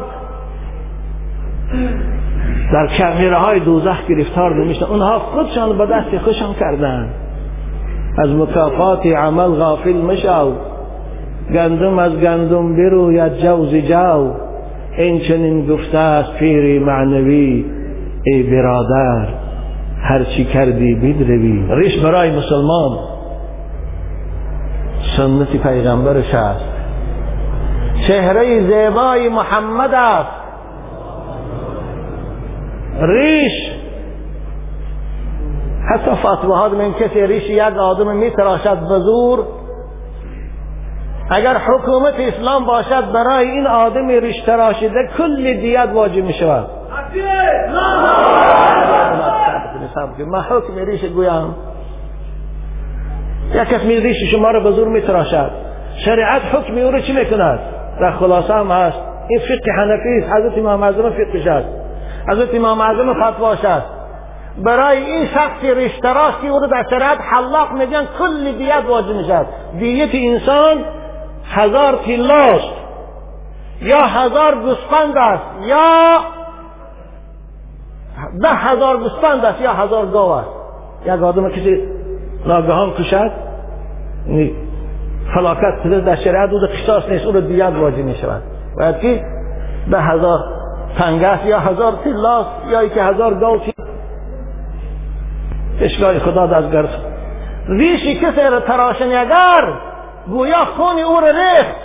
[2.73, 4.85] در کمیره های دوزخ گرفتار نمیشن.
[4.85, 7.09] اونها خودشان به دست خودشان کردن.
[8.19, 10.53] از مکافات عمل غافل مشو
[11.55, 14.33] گندم از گندم بروید جوز جو
[14.99, 17.65] این چنین گفته است پیری معنوی.
[18.25, 19.29] ای برادر
[20.03, 21.67] هر چی کردی بدروی.
[21.71, 22.99] ریش برای مسلمان.
[25.17, 26.65] سنت پیغمبرش است.
[28.07, 30.48] چهره زیبای محمد است.
[33.01, 33.71] ریش.
[35.91, 39.45] حتی فتوه ها من کسی ریش یک آدم می تراشد بزور
[41.31, 46.67] اگر حکومت اسلام باشد برای این آدم ریش تراشیده کل دیت واجب می شود.
[50.27, 51.55] ما حکم ریش گویم.
[53.55, 55.51] یک کس ریش شما را بزور می تراشد.
[56.05, 57.59] شریعت حکم او را چی می کند؟
[58.01, 58.99] در خلاصه هم هست.
[59.29, 60.33] این فقه حنفی است.
[60.33, 61.88] حضرت امام فقهش است
[62.29, 63.87] حضرت امام اعظم فتواش است
[64.65, 69.47] برای این شخص ریشتراش که او رو در شریعت حلاق میگن کل دیت واجب می‌شد
[69.79, 70.85] دیت انسان
[71.51, 72.75] هزار تیلاست
[73.83, 76.19] یا هزار گوسفند است یا
[78.43, 80.49] ده هزار گوسفند است یا هزار گاو است.
[81.07, 81.89] یک آدم کسی
[82.47, 83.31] ناگهان کشد
[85.35, 88.43] فلاکت شده در شریعت او قصاص نیست او رو دیت واجب می شود
[88.77, 89.25] باید که
[89.91, 90.58] ده هزار
[90.99, 93.61] تنگه یا هزار تلاس یا که هزار گاو
[95.81, 96.89] اشگاه خدا دستگرد.
[97.69, 99.73] ریشی کسی را تراشن اگر
[100.29, 101.77] گویا خون او را ریخت.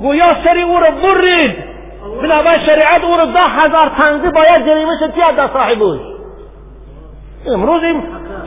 [0.00, 1.56] گویا سری او را برید.
[2.22, 6.00] بنابرای شریعت او را ده هزار تنزی باید جریمه شد که در صاحبوش
[7.46, 8.02] امروز این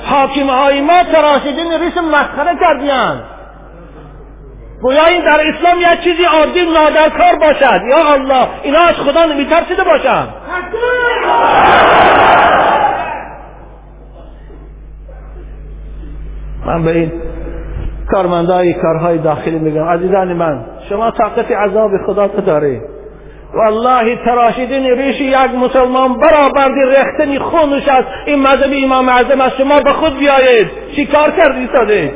[0.05, 3.21] حاکم های ما تراشیدین ریش مسخره کردیان.
[4.81, 7.81] گویا این در اسلام یک چیزی عادی نادرکار باشد.
[7.89, 10.29] یا الله اینا از خدا نمیترسیده باشند
[16.65, 17.11] من به این
[18.11, 19.83] کارمندای کارهای داخلی میگم.
[19.83, 22.81] عزیزان من شما طاقت عذاب خدا تو داره
[23.53, 29.81] والله تراشیدین ریش یک مسلمان برآوردی رختنی خونش از این مذهب امام اعظم از شما
[29.81, 30.67] به خود بیایید.
[30.95, 32.11] چی کار کردی ساده؟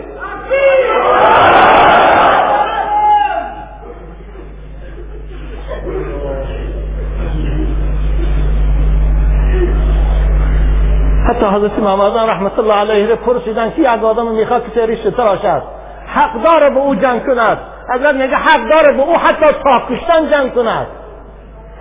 [11.30, 15.61] حتی حضرت امام اعظم رحمت الله علیه پرسیدن که یک آدم می‌خواد که ریش تراشد
[16.07, 17.57] حق داره به او جنگ کند
[17.89, 20.88] اگر میگه حق داره به او حتی تا کشتن جنگ کند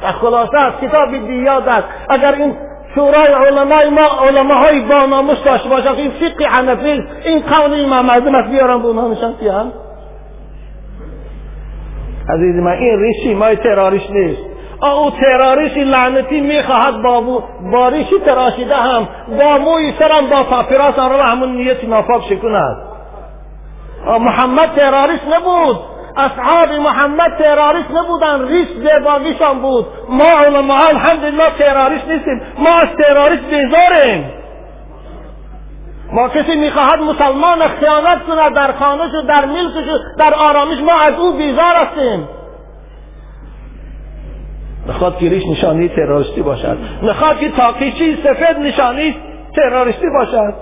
[0.03, 1.87] و خلاصه از کتاب دیاد است.
[2.09, 2.57] اگر این
[2.95, 8.35] شورای علمای ما علماهای با ناموس داشته باشند این فقه حنفی این قول امام اعظم
[8.35, 9.35] است بیارم به اونها نشان
[12.29, 14.54] عزیز من این ریشی مای تراریش نیست.
[14.83, 19.09] او تراریشی لعنتی می‌خواهد با باریشی تراشیده هم
[19.39, 22.77] با موی سرم با پاپیراس رو همون نیت نافاق شکند
[24.07, 25.77] محمد تراریست نبود.
[26.17, 28.49] اصحاب محمد تراریست نبودن.
[28.49, 29.87] ریس زیباگیشان بود.
[30.09, 32.43] ما علماء الحمدلله تراریست نیستیم.
[32.59, 34.31] ما از تراریست بیزاریم.
[36.13, 41.01] ما کسی می‌خواهد مسلمان خیانت کند در خانهش و در ملکش و در آرامش ما
[41.01, 42.29] از او بیزار هستیم.
[44.89, 46.79] نخواد که ریش نشانی تروریستی باشد.
[47.03, 49.17] نخواد که تاکیچی سفید نشانی
[49.57, 50.55] تروریستی باشد.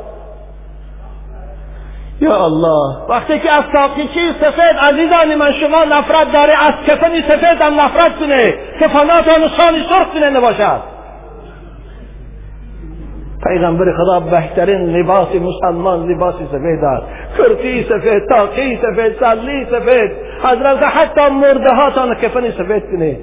[2.20, 7.62] یا الله وقتی که از تاقیچی سفید عزیزان من شما نفرت داره از کفنی سفید
[7.62, 10.80] هم نفرت کنه کفنات و نشانی سرخ کنه نباشد.
[13.48, 17.06] پیغمبر خدا بهترین لباس مسلمان لباس سفید است.
[17.38, 20.10] کرتی سفید تاقی سفید سلی سفید
[20.42, 23.18] حضرت حتی مرده ها تا کفنی سفید کنه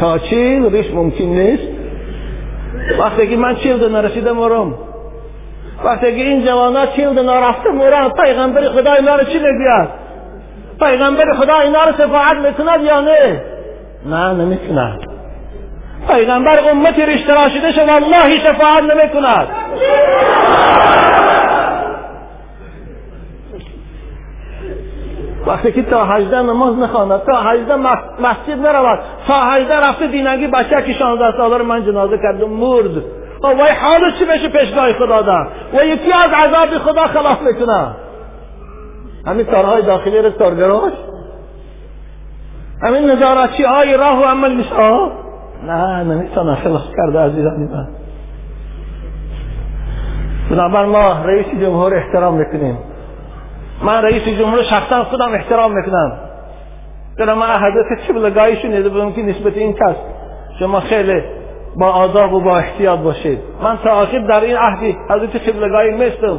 [0.00, 1.68] تا چی؟ ریش ممکن نیست.
[2.98, 4.74] وقتی که من چیلد نرسیده مرم
[5.84, 9.88] وقتی که این جوانا چیلد نرفته مرم پیغمبر خدا اینا رو چی نگوید
[10.80, 13.42] پیغمبر خدا اینا رو شفاعت می‌کند یا نه؟
[14.06, 15.00] نه نمی‌کند.
[16.08, 19.48] پیغمبر امتی ریش تراشیده شد والله شفاعت نمی‌کند.
[25.46, 27.76] وقتی که تا هجده نماز نخواند تا هجده
[28.22, 33.02] مسجد نرود تا هجده رفته دینگی بچه که شانزده ساله رو من جنازه کردم مرد.
[33.42, 35.46] وای حالو چی بشه پیشگاه خدا ده
[35.78, 37.86] و یکی از عذاب خدا خلاف می‌کنه.
[39.26, 40.92] همین کارهای داخلی رو کارگراش
[42.82, 44.72] همین نظارتچی های راه و عمل نیست
[45.66, 47.88] نه نمی‌تونه خلاص کرده عزیزان من.
[50.50, 52.78] بنابر ما رئیس جمهور احترام می‌کنیم.
[53.82, 56.12] من رئیس جمهور شخصا خودم احترام می‌کنم.
[57.18, 59.96] چرا من حضرت قبلگاهی شنیده بودم که نسبت این کس
[60.58, 61.22] شما خیلی
[61.76, 63.38] با آداب و با احتیاط باشید.
[63.62, 66.36] من آخر در این عهدی حضرت قبلگاهی مثل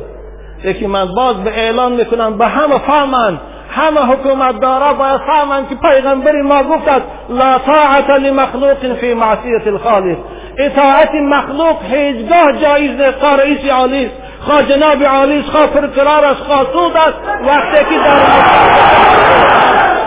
[0.64, 3.40] یکی من باز به اعلان می‌کنم به همه فهمند
[3.70, 9.68] همه حکومت دارا باید فهمند که پیغمبری ما گفت است لا طاعت لمخلوق فی معصیت
[9.68, 10.18] الخالق.
[10.58, 14.10] اطاعت مخلوق هیچگاه جایز نیست رئیس عالی
[14.46, 18.16] خواه جناب عالی است خواه پرقرار است خواه سود است وقتی که در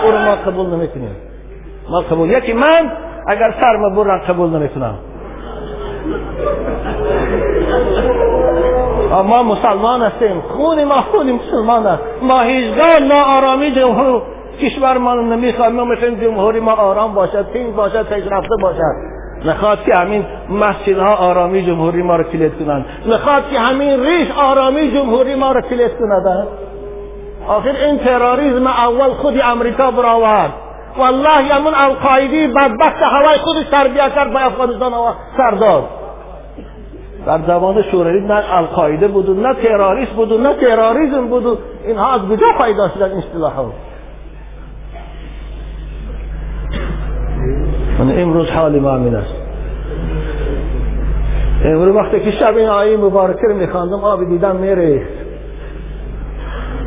[0.03, 1.15] او رو ما قبول نمی‌کنیم.
[1.89, 2.91] ما قبول یکی من
[3.27, 4.95] اگر سرم برم قبول نمی‌کنم.
[9.27, 10.41] ما مسلمان هستیم.
[10.41, 12.03] خون ما خون مسلمان است.
[12.21, 14.21] ما هیچگاه ناآرامی جمهور
[14.61, 19.14] کشور ما نمی‌خوایم ما می‌خوایم جمهوری ما آرام باشد تین باشد پیشرفته باشد.
[19.45, 24.91] نخواد که همین مسجدها آرامی جمهوری ما رو کلید کنند نخواد که همین ریش آرامی
[24.91, 26.47] جمهوری ما رو کلید کند
[27.47, 30.53] آخر این تروریسم اول خودی امریکا برآورد
[30.97, 34.91] والله همون القاعدی بدبخت هوای خودش تربیه کرد به افغانستان
[35.37, 35.83] سرداد
[37.25, 42.47] در زمان شوروی نه القاعده بود نه تروریست بود نه تروریسم بود اینها از کجا
[42.57, 43.71] پیدا شدن اصطلاحات
[47.99, 49.33] من امروز حال ما است.
[51.65, 55.09] امروز وقتی که شب این آیه مبارکه رو میخواندم آب دیدم میریخت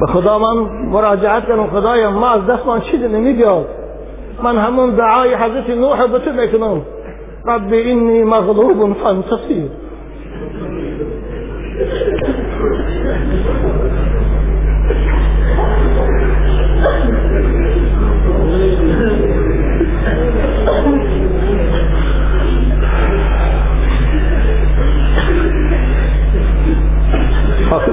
[0.00, 0.56] به خدا من
[0.92, 3.66] مراجعت کنم خدایا ما از دست من چیزی نمیبیاد
[4.42, 6.82] من همون دعای حضرت نوح به تو بکنم
[7.46, 9.70] رب اینی مغلوب فانتصیر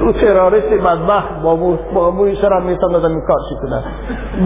[0.06, 1.56] او تراریست بدبخت با
[1.94, 3.84] با موی سرم می‌تونه این کارشی کنه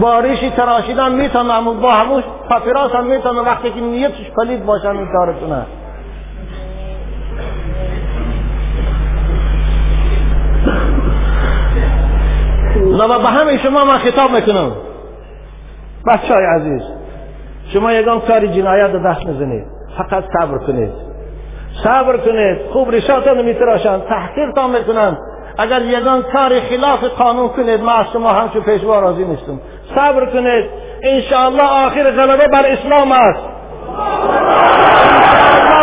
[0.01, 5.07] باریشی تراشیدن می‌تونه همون با همون پاپیراس هم می‌تونه وقتی که نیتش پلید باشه این
[5.11, 5.65] کار کنه
[12.99, 14.71] و به همه شما من خطاب می‌کنم.
[16.07, 16.81] بچه های عزیز
[17.73, 19.65] شما یگان کاری جنایت دست نزنید.
[19.97, 20.91] فقط صبر کنید.
[21.83, 22.57] صبر کنید.
[22.73, 23.99] خوب ریشاتان میتراشن.
[23.99, 25.17] تحقیرتان می‌کنن.
[25.57, 29.59] اگر یگان کار خلاف قانون کنید ما از شما همچون پیشوا راضی نیستم.
[29.95, 30.65] صبر کنید.
[31.03, 33.43] انشاءالله آخر غلبه بر اسلام است.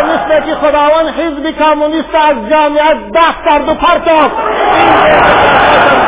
[0.09, 4.35] مثل که خداوند حزب کمونیست از جامعه دست کرد و پرتاست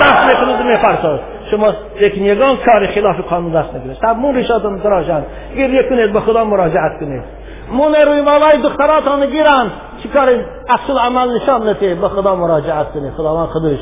[0.01, 4.05] دست می‌کنید میپرتاست شما یک یگان کار خلاف قانون دست نگیرید.
[4.05, 5.23] مون ریشاتون میتراشن
[5.57, 7.23] گریه کنید به خدا مراجعت کنید.
[7.71, 9.71] مون روی مالای دختراتان گیرن.
[10.03, 10.29] چیکار
[10.69, 13.79] اصل عمل نشان نده به خدا مراجعت کنید خداوند خودش.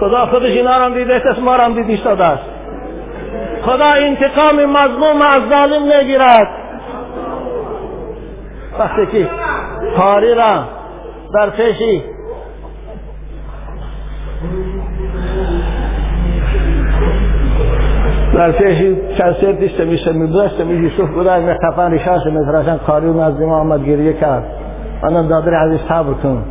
[0.00, 2.44] خدا خودش اینا رو دیده است ما رو دیدیش است.
[3.62, 6.48] خدا انتقام مظلوم از ظالم نگیرد.
[8.78, 9.28] وقتی که
[9.96, 10.64] کاری را
[11.34, 12.02] در پیشی
[18.34, 23.06] در پیشی چند سر دیست میشه میبرست می یوسف بوده می خفن ریشاش میتراشن کاری
[23.06, 24.61] اون از دیما آمد گریه کرد.
[25.02, 26.44] منم دادر عزیز صبر کن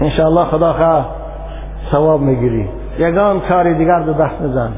[0.00, 1.06] انشاءالله خدا خواه
[1.90, 2.68] ثواب می‌گیری
[2.98, 4.72] یگان کاری دیگر دو دست نزن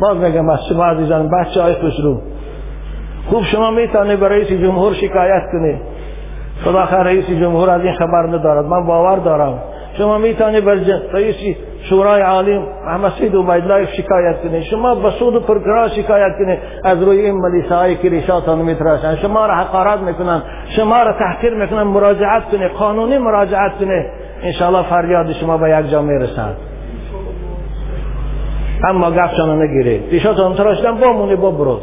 [0.00, 2.20] باز میگم از شما عزیزان بچه های خوش رو
[3.30, 5.80] خوب شما می‌تونه به رئیس جمهور شکایت کنی
[6.64, 9.58] خدا خیر رئیس جمهور از این خبر ندارد من باور دارم
[9.98, 10.74] شما می‌تونی بر
[11.12, 11.56] رئیس
[11.88, 17.02] شورای عالم محمد سید عبیدالله شکایت کنید شما به سود و پرکرا شکایت کنید از
[17.02, 20.42] روی این ملیسه که ریشاتان میتراشن شما را حقارت می‌کنن
[20.76, 24.06] شما را تحقیر می‌کنن مراجعت کنید قانونی مراجعت کنید
[24.42, 26.56] انشاءالله فریاد شما به یک جا می‌رسند
[28.88, 31.82] اما گفشان نگیرید ریشاتان تراشیدن با مونه با برود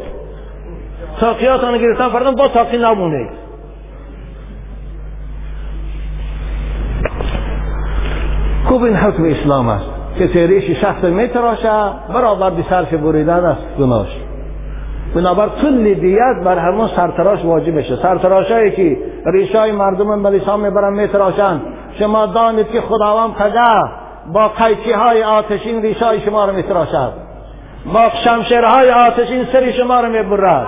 [1.20, 3.44] تاقیاتان گرفتن فردن با تاقی نمونید
[8.64, 9.93] خوب حکم اسلام است.
[10.18, 11.70] که ریش شخص می تراشه
[12.14, 14.08] برابر به صرف بریدن است گناش
[15.14, 17.96] بنابر کل دیت بر همون سرتراش واجب میشه.
[17.96, 18.96] سرتراشایی که
[19.26, 21.60] ریشای مردم ملیسا می‌برن میتراشن
[21.98, 23.88] شما دانید که خداوند کجا
[24.32, 27.12] با قیچی های آتشین ریشای شما رو میتراشد
[27.94, 30.66] با شمشیرهای آتشین سری شما رو می‌برد.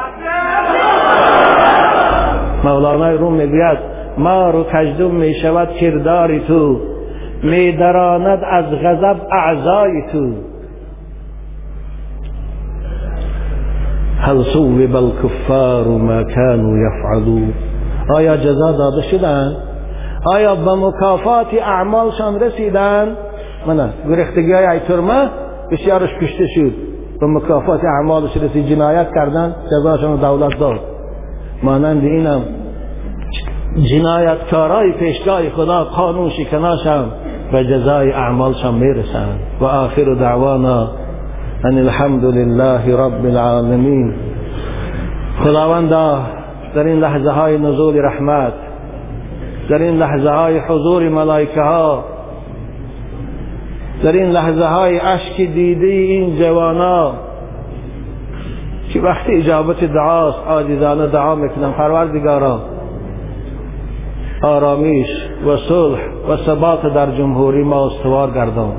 [2.65, 3.79] مولانای روم می‌گوید
[4.19, 6.96] ما رو کجدم می‌شود کرداری تو.
[7.43, 10.33] می دراند از غضب اعضای تو.
[14.21, 17.53] هل صوب الكفار ما كانوا يفعلون.
[18.15, 19.57] آیا جزا داده شدن؟
[20.25, 23.17] آیا به مکافات اعمالشان رسیدن؟
[23.67, 25.29] من گرختگی های ایترمه
[25.73, 26.73] بسیارش کشته شد.
[27.21, 30.81] به مکافات اعمالش رسید جنایت کردن جزاشان دولت داد.
[31.63, 32.43] مانند اینم
[33.91, 37.11] جنایتکارای پیشگاه خدا قانون شکناشم.
[37.53, 40.89] و جزای اعمالشان میرسند و آخر دعوانا
[41.65, 44.15] أن الحمد لله رب العالمین
[45.45, 46.19] خداوندا
[46.75, 48.53] در این لحظه های نزول رحمت
[49.69, 52.05] در این لحظه های حضور ملائکه ها
[54.03, 57.13] در این لحظه های عشق دیدی این جوانا.
[58.93, 61.73] که وقتی اجابت دعاست؟ عاجزانه دعا میکنم.
[61.73, 62.61] پروردگارا
[64.43, 65.09] آرامیش
[65.47, 65.99] و صلح
[66.29, 68.73] و ثبات در جمهوری ما استوار گردان.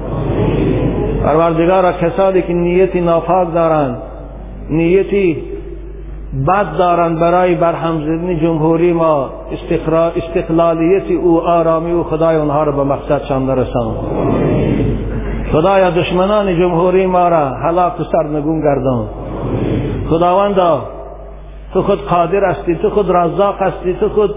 [1.23, 3.97] پروردگارا کسانی که نیتی ناپاک دارند
[4.69, 5.37] نیتی
[6.47, 7.99] بد دارند برای برهم
[8.41, 9.29] جمهوری ما
[10.17, 13.95] استقلالیت او آرامی و خدای اونها را به مقصدشان برسان
[15.51, 19.05] خدایا دشمنان جمهوری ما را هلاک و سرنگون گردان.
[20.09, 20.81] خداوندا
[21.73, 24.35] تو خود قادر هستی تو خود رزاق هستی تو خود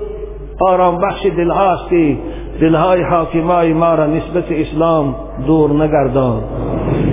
[0.60, 2.18] آرام بخش دلها هستی
[2.60, 5.14] دلهای حاکمای ما را نسبت اسلام
[5.46, 6.42] دور نگردان.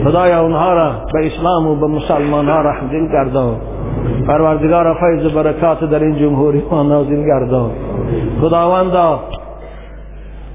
[0.04, 3.56] خدایا اونها را به اسلام و به مسلمان ها رحم دل گردان.
[4.28, 7.72] پروردگار فیض برکات در این جمهوری ما نازل گردان.
[8.42, 9.20] خداوندا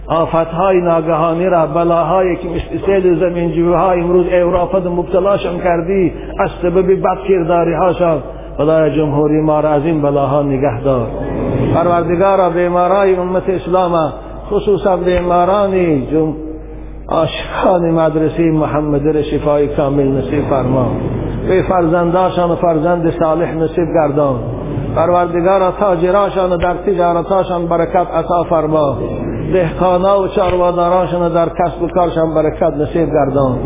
[0.06, 7.02] آفتهای ناگهانی را بلاهایی که مثل سیل زمین جوهای امروز اورافت مبتلاشان کردی از سبب
[7.02, 8.22] بد کرداری هاشان
[8.56, 11.06] خدای جمهوری ما را از این بلاها نگه دار.
[11.74, 14.12] پروردگارا بیمارای امت اسلام
[14.50, 16.34] خصوصا بیمارانی جم
[17.06, 20.86] آشخان مدرسه محمد را شفای کامل نصیب فرما.
[21.48, 24.38] به فرزنداشان و فرزند صالح نصیب گردان.
[24.96, 28.98] پروردگارا تاجراشان و در تجارتاشان برکت عطا فرما.
[29.52, 33.58] دهقانا و چارواداراشان در کسب و کارشان برکت نصیب گردان.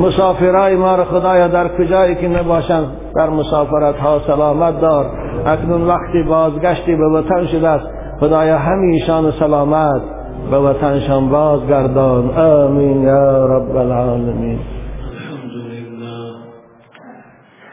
[0.00, 2.86] مسافرای ما را خدایا در کجایی که نباشند
[3.16, 5.06] در مسافرت ها سلامت دار.
[5.46, 7.86] اکنون وقتی بازگشتی به وطن شده است.
[8.20, 10.02] خدایا همیشان سلامت.
[10.50, 12.30] به وطنشان بازگردان.
[12.38, 14.58] آمین یا رب العالمین.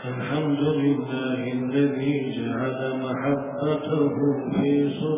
[0.07, 1.23] الحمد لله.
[1.73, 4.09] الذي جعل محبته
[4.53, 5.12] في صدور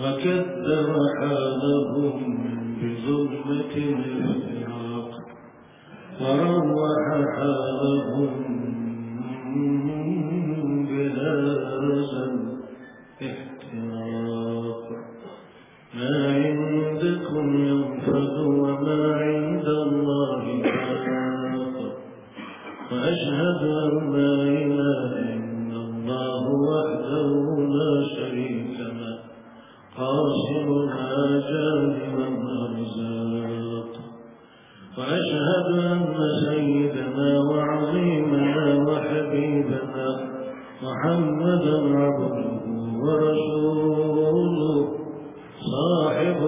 [0.00, 0.88] وكدر
[1.20, 2.18] حالهم
[2.82, 5.10] بظلمة الافتراق
[6.20, 7.06] وروح
[7.36, 8.32] حالهم
[10.88, 11.78] بهذا
[13.20, 14.84] الاحتراق
[15.94, 21.76] ما عندكم ينفد وما عند الله باق
[22.92, 24.85] وأشهد أن لا إله
[30.68, 31.92] والأرزاق
[34.98, 36.00] وأشهد أن
[36.46, 40.08] سيدنا وعظيمنا وحبيبنا
[40.82, 42.60] محمدا عبده
[43.04, 44.88] ورسوله
[45.72, 46.40] صاحب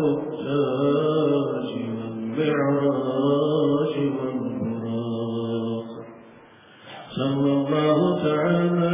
[7.19, 8.88] صلى الله تعالى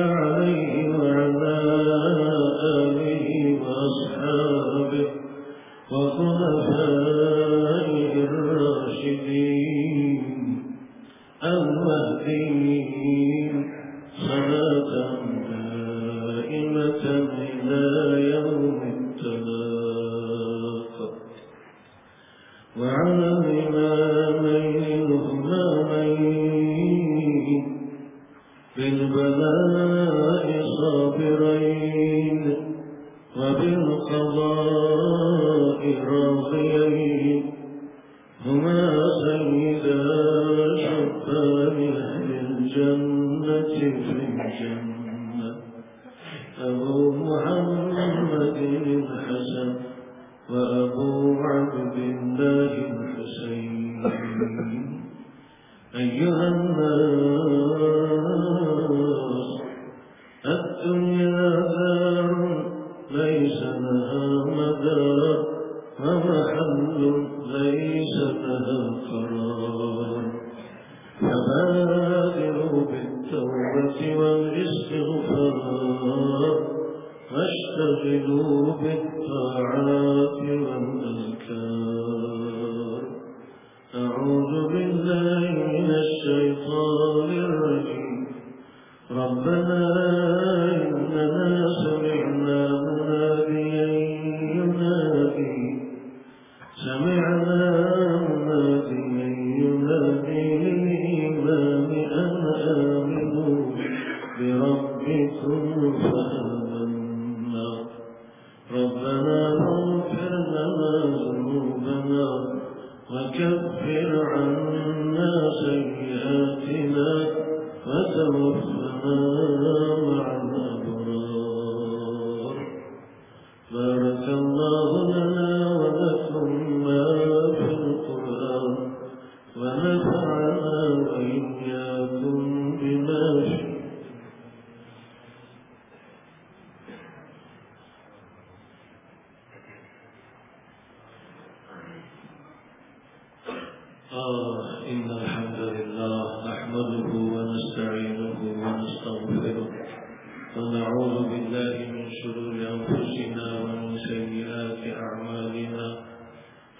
[150.56, 155.86] ونعوذ بالله من شرور أنفسنا ومن سيئات أعمالنا.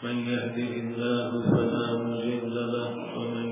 [0.05, 3.49] من يهده الله فلا مضل له ومن